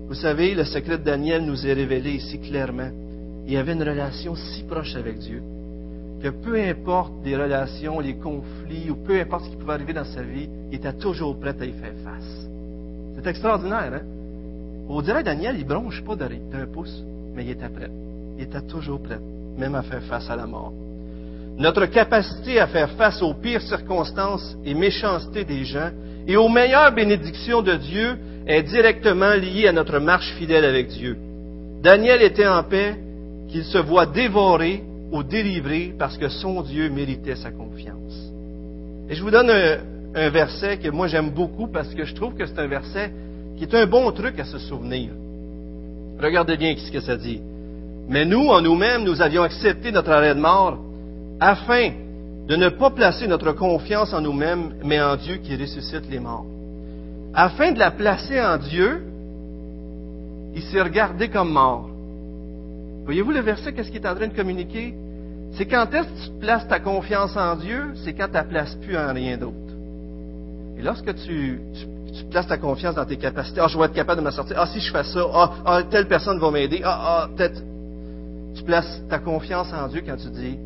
[0.08, 2.90] Vous savez, le secret de Daniel nous est révélé ici clairement.
[3.46, 5.42] Il avait une relation si proche avec Dieu
[6.22, 10.04] que peu importe les relations, les conflits ou peu importe ce qui pouvait arriver dans
[10.04, 12.48] sa vie, il était toujours prêt à y faire face.
[13.16, 14.02] C'est extraordinaire, hein?
[14.88, 17.02] On dirait Daniel, il bronche pas d'un pouce,
[17.34, 17.90] mais il était prêt.
[18.38, 19.18] Il était toujours prêt,
[19.58, 20.72] même à faire face à la mort.
[21.58, 25.90] Notre capacité à faire face aux pires circonstances et méchancetés des gens
[26.26, 31.16] et aux meilleures bénédictions de Dieu est directement liée à notre marche fidèle avec Dieu.
[31.82, 32.96] Daniel était en paix,
[33.48, 38.32] qu'il se voit dévoré ou délivré parce que son Dieu méritait sa confiance.
[39.08, 42.46] Et je vous donne un, verset que moi j'aime beaucoup parce que je trouve que
[42.46, 43.12] c'est un verset
[43.56, 45.10] qui est un bon truc à se souvenir.
[46.18, 47.40] Regardez bien ce que ça dit.
[48.08, 50.78] Mais nous, en nous-mêmes, nous avions accepté notre arrêt de mort
[51.40, 51.90] afin
[52.48, 56.46] de ne pas placer notre confiance en nous-mêmes, mais en Dieu qui ressuscite les morts.
[57.34, 59.02] Afin de la placer en Dieu,
[60.54, 61.90] il s'est regardé comme mort.
[63.06, 64.92] Voyez-vous le verset, qu'est-ce qu'il est en train de communiquer?
[65.52, 68.74] C'est quand est-ce que tu places ta confiance en Dieu, c'est quand tu ne places
[68.74, 69.54] plus en rien d'autre.
[70.76, 71.60] Et lorsque tu,
[72.32, 74.66] places ta confiance dans tes capacités, ah, je vais être capable de m'en sortir, ah,
[74.66, 77.62] si je fais ça, ah, ah telle personne va m'aider, ah, ah, peut-être.
[78.56, 80.58] Tu places ta confiance en Dieu quand tu dis,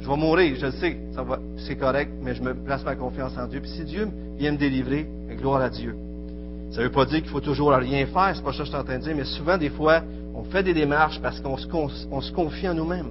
[0.00, 2.96] je vais mourir, je le sais, ça va, c'est correct, mais je me place ma
[2.96, 3.60] confiance en Dieu.
[3.60, 5.06] Puis si Dieu vient me délivrer,
[5.38, 5.94] gloire à Dieu.
[6.72, 8.70] Ça ne veut pas dire qu'il faut toujours rien faire, c'est pas ça que je
[8.70, 10.02] suis en train de dire, mais souvent, des fois,
[10.34, 13.10] on fait des démarches parce qu'on se, confie en nous-mêmes.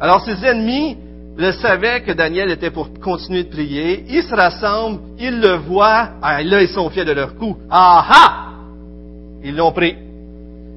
[0.00, 0.96] Alors, ses ennemis
[1.36, 4.04] le savaient que Daniel était pour continuer de prier.
[4.08, 6.10] Ils se rassemblent, ils le voient.
[6.20, 7.56] Ah, là, ils sont fiers de leur coup.
[7.70, 8.48] Ah ah!
[9.42, 9.96] Ils l'ont pris.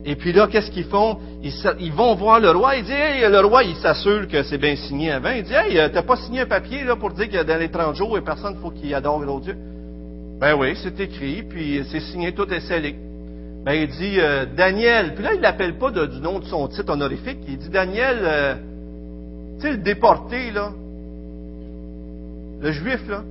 [0.05, 1.17] Et puis là, qu'est-ce qu'ils font?
[1.43, 2.75] Ils, vont voir le roi.
[2.77, 5.31] Il dit, hey, le roi, il s'assure que c'est bien signé avant.
[5.31, 7.69] Il dit, hey, euh, t'as pas signé un papier là pour dire que dans les
[7.69, 9.55] 30 jours, personne faut qu'il adore Dieu?
[10.39, 12.95] Ben oui, c'est écrit, puis c'est signé, tout est scellé.
[13.65, 15.15] Ben il dit euh, Daniel.
[15.15, 17.39] Puis là, il l'appelle pas du nom de son titre honorifique.
[17.47, 18.55] Il dit Daniel, euh,
[19.55, 20.71] tu sais, le déporté, là,
[22.61, 23.23] le juif, là,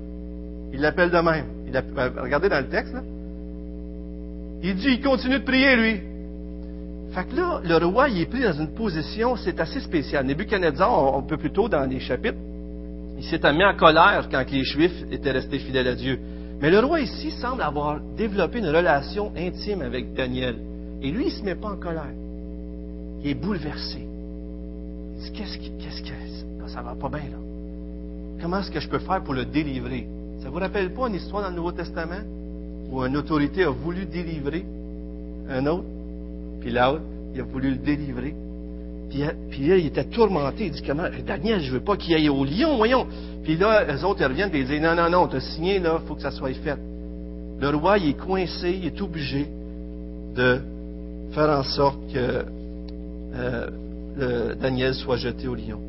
[0.72, 1.46] il l'appelle de même.
[1.66, 3.02] Il regardez dans le texte, là.
[4.62, 6.00] Il dit, il continue de prier, lui.
[7.12, 10.26] Fait que là, le roi, il est pris dans une position, c'est assez spécial.
[10.26, 12.38] Nebuchadnezzar, un peu plus tôt dans les chapitres,
[13.18, 16.18] il s'est mis en colère quand les Juifs étaient restés fidèles à Dieu.
[16.60, 20.56] Mais le roi ici semble avoir développé une relation intime avec Daniel.
[21.02, 22.12] Et lui, il ne se met pas en colère.
[23.22, 23.98] Il est bouleversé.
[23.98, 27.38] Il dit, qu'est-ce qu'est-ce que, ça va pas bien, là?
[28.40, 30.06] Comment est-ce que je peux faire pour le délivrer?
[30.42, 32.22] Ça vous rappelle pas une histoire dans le Nouveau Testament
[32.90, 34.64] où une autorité a voulu délivrer
[35.48, 35.84] un autre?
[36.60, 37.02] Puis l'autre,
[37.34, 38.34] il a voulu le délivrer?
[39.50, 40.66] Puis, là, il était tourmenté.
[40.66, 41.08] Il dit comment?
[41.26, 43.06] Daniel, je veux pas qu'il aille au lion, voyons.
[43.42, 45.78] Puis là, les autres ils reviennent et ils disent Non, non, non, tu as signé,
[45.78, 46.78] là, il faut que ça soit fait.
[47.60, 49.46] Le roi, il est coincé, il est obligé
[50.34, 50.60] de
[51.32, 52.44] faire en sorte que
[53.36, 55.80] euh, Daniel soit jeté au lion.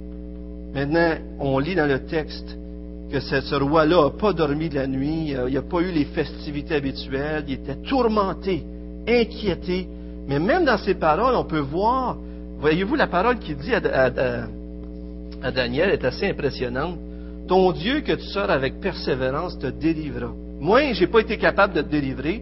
[0.73, 2.57] Maintenant, on lit dans le texte
[3.11, 6.75] que ce, roi-là n'a pas dormi de la nuit, il n'a pas eu les festivités
[6.75, 8.63] habituelles, il était tourmenté,
[9.07, 9.87] inquiété,
[10.27, 12.17] mais même dans ses paroles, on peut voir,
[12.59, 16.97] voyez-vous, la parole qu'il dit à, Daniel est assez impressionnante.
[17.47, 20.33] Ton Dieu que tu sors avec persévérance te délivrera.
[20.59, 22.41] Moi, je n'ai pas été capable de te délivrer,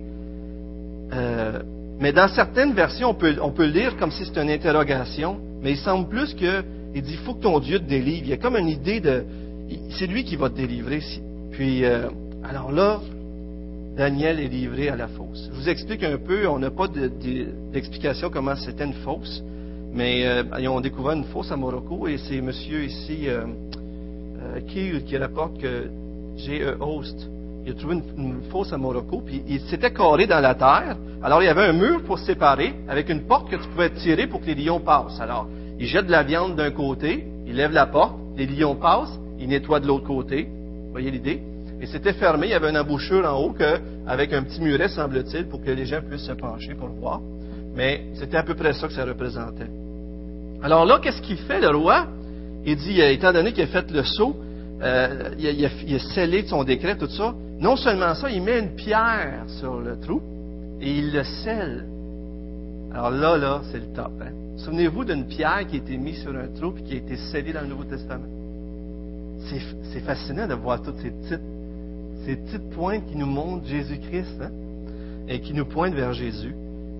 [1.12, 1.60] euh,
[2.00, 5.78] mais dans certaines versions, on peut, on lire comme si c'était une interrogation, mais il
[5.78, 6.64] semble plus que
[6.96, 8.22] il dit, il faut que ton Dieu te délivre.
[8.24, 9.24] Il y a comme une idée de,
[9.92, 11.00] c'est lui qui va te délivrer.
[11.52, 12.10] Puis, euh,
[12.48, 13.00] alors là,
[13.96, 15.50] Daniel est livré à la fosse.
[15.52, 19.44] Je vous explique un peu, on n'a pas d'explication comment c'était une fosse,
[19.94, 23.46] mais euh, ils ont découvert une fosse à Morocco et c'est monsieur ici euh,
[24.42, 25.88] euh, qui, rapporte que
[26.36, 26.78] G.E.
[26.80, 27.30] Host,
[27.66, 30.98] il a trouvé une, fosse à Morocco, puis il s'était carré dans la terre.
[31.22, 33.92] Alors il y avait un mur pour se séparer avec une porte que tu pouvais
[33.92, 35.20] tirer pour que les lions passent.
[35.22, 35.48] Alors,
[35.80, 39.48] il jette de la viande d'un côté, il lève la porte, les lions passent, il
[39.48, 40.48] nettoie de l'autre côté.
[40.92, 41.42] Voyez l'idée?
[41.80, 43.56] Et c'était fermé, il y avait une embouchure en haut
[44.08, 47.22] avec un petit muret, semble-t-il, pour que les gens puissent se pencher pour voir.
[47.76, 49.83] Mais c'était à peu près ça que ça représentait.
[50.64, 52.08] Alors là, qu'est-ce qu'il fait, le roi?
[52.66, 54.34] Il dit, euh, étant donné qu'il a fait le saut,
[54.82, 57.36] euh, il, a, scellé son décret, tout ça.
[57.60, 60.22] Non seulement ça, il met une pierre sur le trou
[60.80, 61.86] et il le scelle.
[62.94, 64.12] Alors là, là, c'est le top.
[64.22, 64.32] Hein?
[64.58, 67.52] Souvenez-vous d'une pierre qui a été mise sur un trou et qui a été scellée
[67.52, 68.28] dans le Nouveau Testament.
[69.92, 71.12] C'est fascinant de voir toutes ces
[72.38, 74.52] petites pointes qui nous montrent Jésus-Christ hein,
[75.28, 76.56] et qui nous pointent vers Jésus.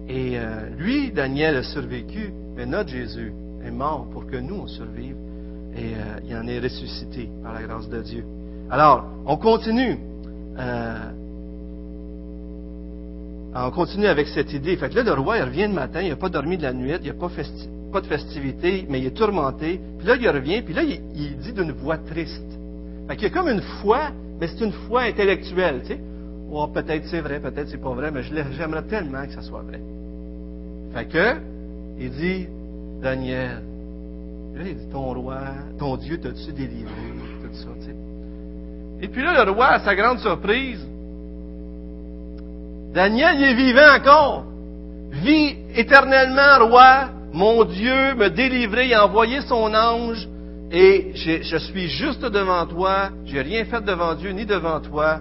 [0.10, 3.32] Et euh, lui, Daniel, a survécu, mais notre Jésus
[3.66, 5.16] est mort pour que nous, on survive.
[5.76, 8.24] Et euh, il en est ressuscité par la grâce de Dieu.
[8.70, 9.98] Alors, on continue.
[10.58, 11.12] Euh,
[13.56, 14.76] on continue avec cette idée.
[14.78, 16.74] Fait que là, le roi, il revient le matin, il n'a pas dormi de la
[16.74, 17.30] nuit, il n'y a pas,
[17.92, 19.80] pas, de festivité, mais il est tourmenté.
[19.98, 22.60] Puis là, il revient, puis là, il, dit d'une voix triste.
[23.08, 26.00] Fait qu'il y a comme une foi, mais c'est une foi intellectuelle, tu sais.
[26.52, 29.82] Oh, peut-être c'est vrai, peut-être c'est pas vrai, mais j'aimerais tellement que ça soit vrai.
[30.94, 31.40] Fait que,
[32.00, 32.48] il dit,
[33.04, 33.62] Daniel,
[34.56, 35.40] là, il dit, ton roi,
[35.78, 36.94] ton Dieu t'as-tu délivré,
[37.44, 37.96] tout ça, tu sais.
[39.02, 40.80] Et puis là, le roi, à sa grande surprise,
[42.94, 44.46] Daniel, il est vivant encore.
[45.12, 47.10] Vis éternellement, roi.
[47.34, 50.30] Mon Dieu me délivrer, il a envoyé son ange
[50.72, 53.10] et je, suis juste devant toi.
[53.26, 55.20] J'ai rien fait devant Dieu ni devant toi.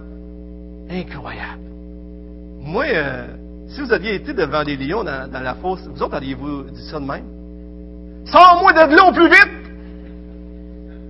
[0.89, 1.63] Incroyable.
[2.61, 3.27] Moi, euh,
[3.67, 6.99] si vous aviez été devant les lions dans, la fosse, vous autres auriez-vous dit ça
[6.99, 7.42] de même?
[8.25, 9.63] Sors-moi de l'eau plus vite!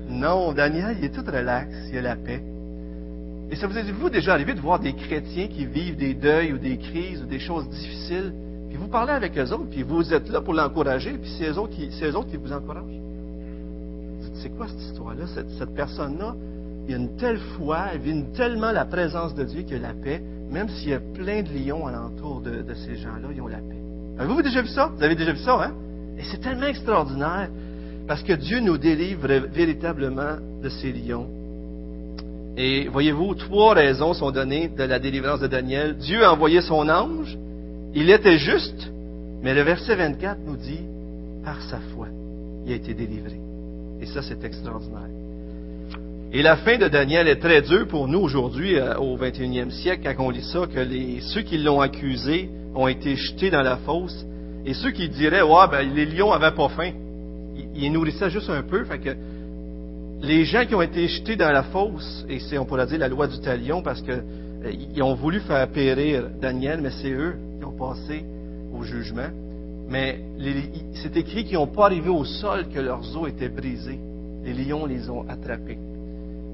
[0.10, 2.41] Non, Daniel, il est tout relax, il a la paix.
[3.52, 6.58] Et ça vous est-vous déjà arrivé de voir des chrétiens qui vivent des deuils ou
[6.58, 8.34] des crises ou des choses difficiles,
[8.69, 11.58] puis vous parlez avec eux autres, puis vous êtes là pour l'encourager, puis c'est eux
[11.60, 12.99] autres qui, eux qui vous encouragent.
[14.36, 15.26] C'est quoi cette histoire-là?
[15.28, 16.36] Cette, personne-là,
[16.88, 19.93] il a une telle foi, elle vit tellement la présence de Dieu qu'il a la
[19.93, 23.47] paix, même s'il y a plein de lions alentour de, de ces gens-là, ils ont
[23.47, 23.82] la paix.
[24.17, 24.91] Avez-vous déjà vu ça?
[24.95, 25.73] Vous avez déjà vu ça, hein?
[26.17, 27.49] Et c'est tellement extraordinaire,
[28.08, 31.28] parce que Dieu nous délivre véritablement de ces lions.
[32.56, 35.95] Et voyez-vous, trois raisons sont données de la délivrance de Daniel.
[35.97, 37.38] Dieu a envoyé son ange,
[37.95, 38.91] il était juste,
[39.41, 40.82] mais le verset 24 nous dit,
[41.43, 42.08] par sa foi,
[42.65, 43.39] il a été délivré.
[44.02, 45.10] Et ça, c'est extraordinaire.
[46.32, 50.12] Et la fin de Daniel est très dure pour nous aujourd'hui, euh, au 21e siècle,
[50.17, 53.78] quand on lit ça, que les, ceux qui l'ont accusé ont été jetés dans la
[53.78, 54.26] fosse.
[54.65, 56.91] Et ceux qui diraient, ouais, ben, les lions avaient pas faim.
[57.76, 58.86] Ils, nourrissaient juste un peu,
[60.21, 63.10] les gens qui ont été jetés dans la fosse, et c'est, on pourrait dire, la
[63.10, 64.21] loi du talion, parce qu'ils
[64.97, 68.23] euh, ont voulu faire périr Daniel, mais c'est eux qui ont passé
[68.73, 69.30] au jugement.
[69.89, 70.21] Mais
[70.95, 73.99] c'est écrit qu'ils n'ont pas arrivé au sol que leurs os étaient brisés.
[74.45, 75.78] Les lions les ont attrapés.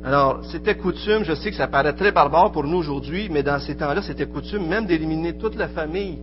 [0.04, 3.60] Alors, c'était coutume, je sais que ça paraît très barbare pour nous aujourd'hui, mais dans
[3.60, 6.18] ces temps-là, c'était coutume même d'éliminer toute la famille.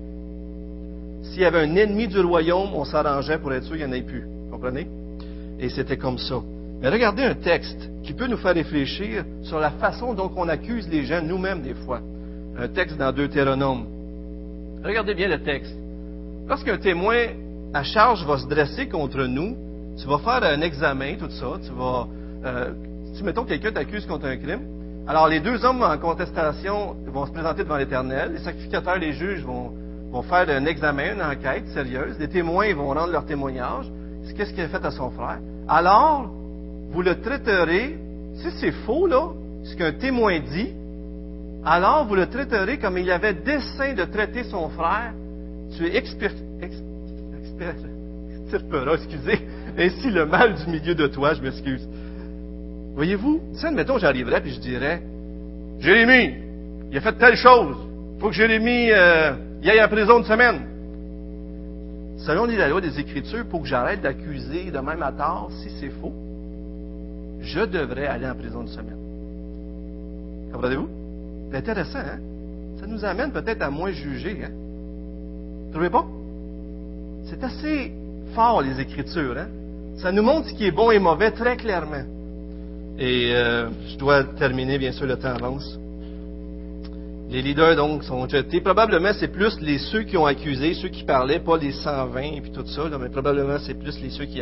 [1.30, 3.96] S'il y avait un ennemi du royaume, on s'arrangeait pour être sûr qu'il n'y en
[3.96, 4.26] ait plus.
[4.50, 4.86] Comprenez?
[5.58, 6.36] Et c'était comme ça.
[6.80, 10.88] Mais regardez un texte qui peut nous faire réfléchir sur la façon dont on accuse
[10.88, 12.00] les gens nous-mêmes des fois.
[12.58, 13.86] Un texte dans Deutéronome.
[14.84, 15.74] Regardez bien le texte.
[16.48, 17.26] Lorsqu'un témoin
[17.74, 19.56] à charge va se dresser contre nous,
[19.98, 22.06] tu vas faire un examen, tout ça, tu vas,
[22.44, 22.70] euh,
[23.14, 24.60] si mettons quelqu'un t'accuse contre un crime,
[25.08, 29.42] alors les deux hommes en contestation vont se présenter devant l'Éternel, les sacrificateurs, les juges
[29.42, 29.72] vont,
[30.10, 33.86] vont faire un examen, une enquête sérieuse, les témoins vont rendre leur témoignage,
[34.36, 35.38] qu'est-ce qu'il a fait à son frère?
[35.68, 36.30] Alors,
[36.90, 37.98] vous le traiterez,
[38.34, 39.30] si c'est faux, là,
[39.64, 40.72] ce qu'un témoin dit,
[41.64, 45.12] alors vous le traiterez comme il avait dessein de traiter son frère.
[45.76, 46.32] Tu es expert,
[48.94, 49.40] excusez,
[49.76, 51.88] ainsi le mal du milieu de toi, je m'excuse.
[52.94, 55.02] Voyez-vous, si admettons j'arriverais et je dirais,
[55.80, 56.34] Jérémie,
[56.90, 57.76] il a fait telle chose,
[58.18, 60.60] faut que Jérémie euh, y aille en prison une semaine.
[62.18, 65.90] Selon la loi des Écritures, pour que j'arrête d'accuser de même à tort, si c'est
[65.90, 66.12] faux,
[67.40, 68.98] je devrais aller en prison une semaine.
[70.52, 70.88] Comprenez-vous?
[71.50, 72.18] C'est intéressant, hein?
[72.80, 74.50] Ça nous amène peut-être à moins juger, hein?
[75.66, 76.06] Vous trouvez pas?
[77.26, 77.92] C'est assez
[78.34, 79.48] fort, les Écritures, hein?
[79.98, 82.04] Ça nous montre ce qui est bon et mauvais très clairement.
[82.98, 85.78] Et euh, je dois terminer, bien sûr, le temps avance.
[87.30, 88.60] Les leaders, donc, sont jetés.
[88.60, 92.42] Probablement, c'est plus les ceux qui ont accusé, ceux qui parlaient, pas les 120 et
[92.52, 94.40] tout ça, mais probablement, c'est plus les ceux qui...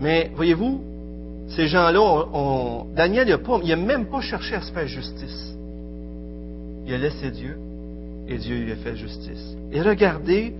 [0.00, 0.82] Mais, voyez-vous,
[1.48, 5.54] ces gens-là, Daniel, il n'a même pas cherché à se faire justice.
[6.86, 7.56] Il a laissé Dieu
[8.28, 9.56] et Dieu lui a fait justice.
[9.70, 10.52] Et regardez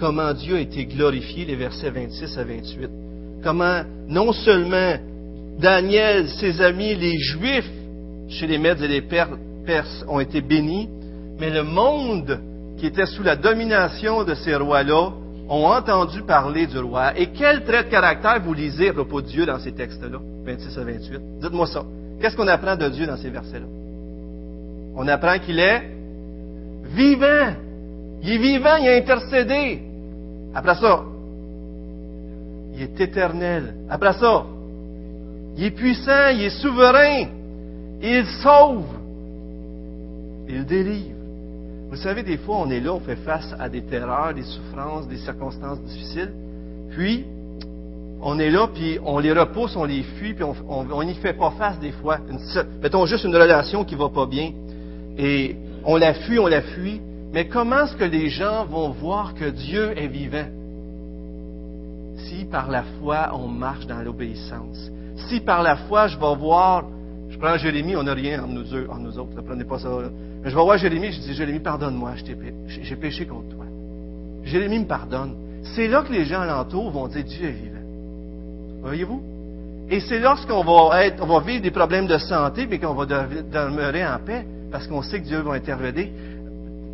[0.00, 2.90] comment Dieu a été glorifié, les versets 26 à 28.
[3.42, 4.96] Comment non seulement
[5.58, 7.70] Daniel, ses amis, les Juifs
[8.28, 9.02] chez les Mèdes et les
[9.68, 10.88] Perses ont été bénis,
[11.38, 12.40] mais le monde
[12.78, 15.10] qui était sous la domination de ces rois-là
[15.46, 17.12] ont entendu parler du roi.
[17.18, 20.78] Et quel trait de caractère vous lisez à propos de Dieu dans ces textes-là, 26
[20.78, 21.20] à 28?
[21.42, 21.84] Dites-moi ça.
[22.18, 23.66] Qu'est-ce qu'on apprend de Dieu dans ces versets-là?
[24.96, 25.82] On apprend qu'il est
[26.84, 27.52] vivant.
[28.22, 29.82] Il est vivant, il a intercédé.
[30.54, 31.02] Après ça,
[32.74, 33.74] il est éternel.
[33.90, 34.46] Après ça,
[35.58, 37.26] il est puissant, il est souverain.
[38.00, 38.97] Il sauve.
[40.48, 41.16] Il délivre.
[41.90, 45.08] Vous savez, des fois, on est là, on fait face à des terreurs, des souffrances,
[45.08, 46.32] des circonstances difficiles.
[46.90, 47.24] Puis,
[48.20, 51.52] on est là, puis on les repousse, on les fuit, puis on n'y fait pas
[51.52, 52.18] face des fois.
[52.82, 54.52] mettons juste une relation qui va pas bien.
[55.16, 57.00] Et on la fuit, on la fuit.
[57.32, 60.46] Mais comment est-ce que les gens vont voir que Dieu est vivant?
[62.16, 64.90] Si par la foi on marche dans l'obéissance.
[65.28, 66.84] Si par la foi je vais voir,
[67.28, 69.88] je prends Jérémie, on n'a rien en nous, en nous autres, ne prenez pas ça.
[70.44, 72.12] Je vais voir Jérémie, je dis Jérémie, pardonne-moi,
[72.66, 73.64] j'ai péché contre toi.
[74.44, 75.34] Jérémie me pardonne.
[75.74, 78.80] C'est là que les gens alentour vont dire Dieu est vivant.
[78.82, 79.22] Voyez-vous?
[79.90, 83.06] Et c'est lorsqu'on va être, on va vivre des problèmes de santé, mais qu'on va
[83.06, 86.08] demeurer en paix, parce qu'on sait que Dieu va intervenir.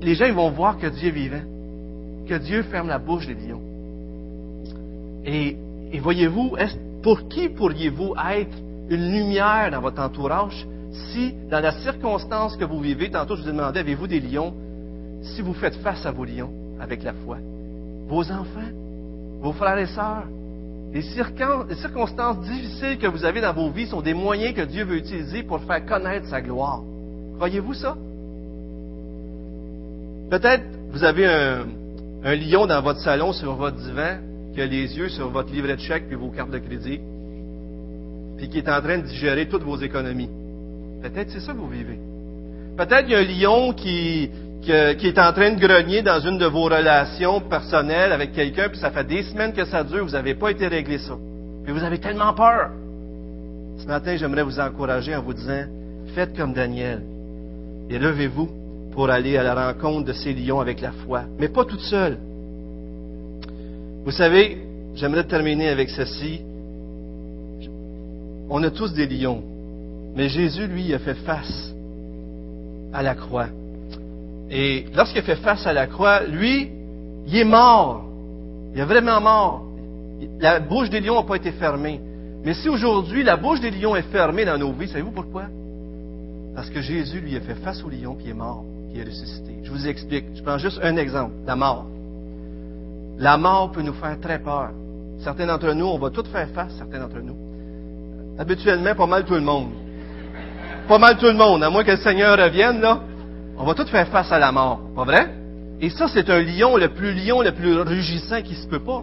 [0.01, 1.42] Les gens vont voir que Dieu est vivant,
[2.26, 3.62] que Dieu ferme la bouche des lions.
[5.24, 5.57] Et,
[5.92, 6.57] et voyez-vous,
[7.03, 8.57] pour qui pourriez-vous être
[8.88, 10.66] une lumière dans votre entourage?
[10.95, 14.55] Si, dans la circonstance que vous vivez, tantôt je vous ai demandé, avez-vous des lions,
[15.22, 17.38] si vous faites face à vos lions avec la foi,
[18.09, 18.72] vos enfants,
[19.40, 20.24] vos frères et sœurs,
[20.92, 24.99] les, circonstances difficiles que vous avez dans vos vies sont des moyens que Dieu veut
[24.99, 26.82] utiliser pour faire connaître sa gloire.
[27.36, 27.97] Croyez-vous ça?
[30.30, 34.18] Peut-être vous avez un, lion dans votre salon sur votre divan
[34.55, 37.01] qui a les yeux sur votre livret de chèque et vos cartes de crédit,
[38.36, 40.30] puis qui est en train de digérer toutes vos économies.
[41.05, 41.98] Peut-être c'est ça que vous vivez.
[42.78, 44.30] Peut-être il y a un lion qui,
[44.62, 48.78] qui, est en train de grogner dans une de vos relations personnelles avec quelqu'un, puis
[48.78, 51.18] ça fait des semaines que ça dure, vous n'avez pas été réglé ça.
[51.62, 52.70] Puis vous avez tellement peur.
[53.76, 55.64] Ce matin, j'aimerais vous encourager en vous disant,
[56.14, 57.02] faites comme Daniel
[57.90, 58.48] et levez-vous
[58.92, 62.16] pour aller à la rencontre de ces lions avec la foi, mais pas toute seule.
[64.07, 64.57] Vous savez,
[64.94, 66.40] j'aimerais terminer avec ceci.
[68.48, 69.42] On a tous des lions,
[70.14, 71.74] mais Jésus, lui, a fait face
[72.92, 73.48] à la croix.
[74.50, 76.70] Et lorsqu'il a fait face à la croix, lui,
[77.26, 78.04] il est mort.
[78.74, 79.62] Il est vraiment mort.
[80.40, 82.00] La bouche des lions n'a pas été fermée.
[82.44, 85.46] Mais si aujourd'hui la bouche des lions est fermée dans nos vies, savez-vous pourquoi?
[86.54, 89.00] Parce que Jésus, lui, a fait face aux lions, puis il est mort, puis il
[89.00, 89.58] est ressuscité.
[89.64, 90.26] Je vous explique.
[90.34, 91.86] Je prends juste un exemple, la mort.
[93.18, 94.70] La mort peut nous faire très peur.
[95.20, 97.36] Certains d'entre nous, on va tout faire face, certains d'entre nous.
[98.38, 99.70] Habituellement, pas mal tout le monde.
[100.89, 103.01] Pas mal tout le monde, à moins que le Seigneur revienne, là.
[103.57, 105.30] On va tous faire face à la mort, pas vrai?
[105.80, 109.03] Et ça, c'est un lion, le plus lion, le plus rugissant qui se peut pas.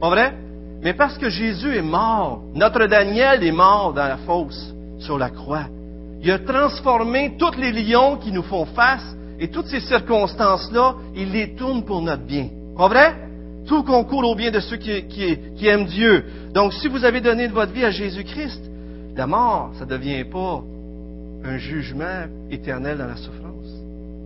[0.00, 0.34] Pas vrai?
[0.82, 5.30] Mais parce que Jésus est mort, notre Daniel est mort dans la fosse, sur la
[5.30, 5.66] croix.
[6.22, 11.30] Il a transformé tous les lions qui nous font face et toutes ces circonstances-là, il
[11.30, 12.48] les tourne pour notre bien.
[12.76, 13.14] Pas vrai?
[13.68, 16.24] Tout concourt au bien de ceux qui, qui aiment Dieu.
[16.52, 18.60] Donc, si vous avez donné de votre vie à Jésus-Christ,
[19.14, 20.62] la mort, ça ne devient pas
[21.44, 23.66] un jugement éternel dans la souffrance.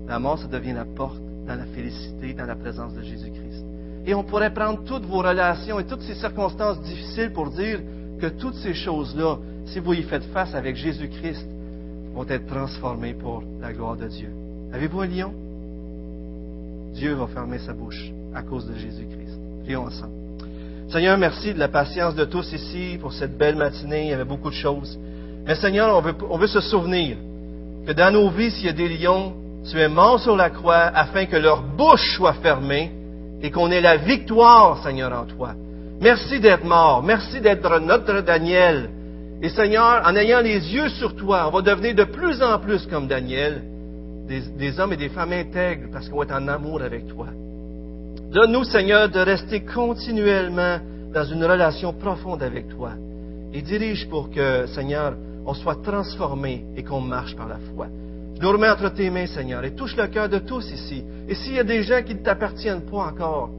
[0.08, 3.64] La mort, ça devient la porte dans la félicité, dans la présence de Jésus-Christ.
[4.06, 7.80] Et on pourrait prendre toutes vos relations et toutes ces circonstances difficiles pour dire
[8.20, 11.46] que toutes ces choses-là, si vous y faites face avec Jésus-Christ,
[12.14, 14.30] vont être transformées pour la gloire de Dieu.
[14.72, 15.34] Avez-vous un lion?
[16.94, 19.38] Dieu va fermer sa bouche à cause de Jésus-Christ.
[19.64, 20.12] Prions ensemble.
[20.88, 24.04] Seigneur, merci de la patience de tous ici pour cette belle matinée.
[24.04, 24.98] Il y avait beaucoup de choses.
[25.46, 27.16] Mais Seigneur, on veut, se souvenir
[27.86, 29.32] que dans nos vies, s'il y a des lions,
[29.70, 32.90] tu es mort sur la croix afin que leur bouche soit fermée
[33.42, 35.54] et qu'on ait la victoire, Seigneur, en toi.
[36.00, 37.02] Merci d'être mort.
[37.02, 38.90] Merci d'être notre Daniel.
[39.40, 42.84] Et Seigneur, en ayant les yeux sur toi, on va devenir de plus en plus
[42.86, 43.62] comme Daniel,
[44.26, 47.28] des, des hommes et des femmes intègres parce qu'on va être en amour avec toi.
[48.32, 50.78] Donne-nous, Seigneur, de rester continuellement
[51.14, 52.90] dans une relation profonde avec toi.
[53.52, 55.14] Et dirige pour que, Seigneur,
[55.46, 57.86] on soit transformé et qu'on marche par la foi.
[58.36, 61.02] Je nous remets entre tes mains, Seigneur, et touche le cœur de tous ici.
[61.28, 63.50] Et s'il y a des gens qui ne t'appartiennent pas encore,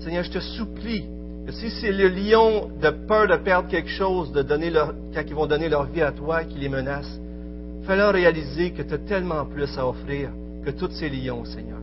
[0.00, 1.04] Seigneur, je te supplie
[1.46, 5.34] que si c'est le lion de peur de perdre quelque chose, de donner quand ils
[5.34, 7.20] vont donner leur vie à toi, qui les menace,
[7.86, 10.30] fais-leur réaliser que tu as tellement plus à offrir
[10.64, 11.78] que tous ces lions, Seigneur.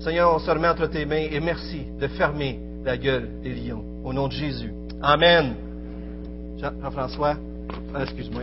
[0.00, 3.84] Seigneur, on se remet entre tes mains et merci de fermer la gueule des lions.
[4.04, 4.72] Au nom de Jésus.
[5.00, 5.54] Amen.
[6.58, 7.36] Jean-François,
[7.98, 8.42] excuse-moi.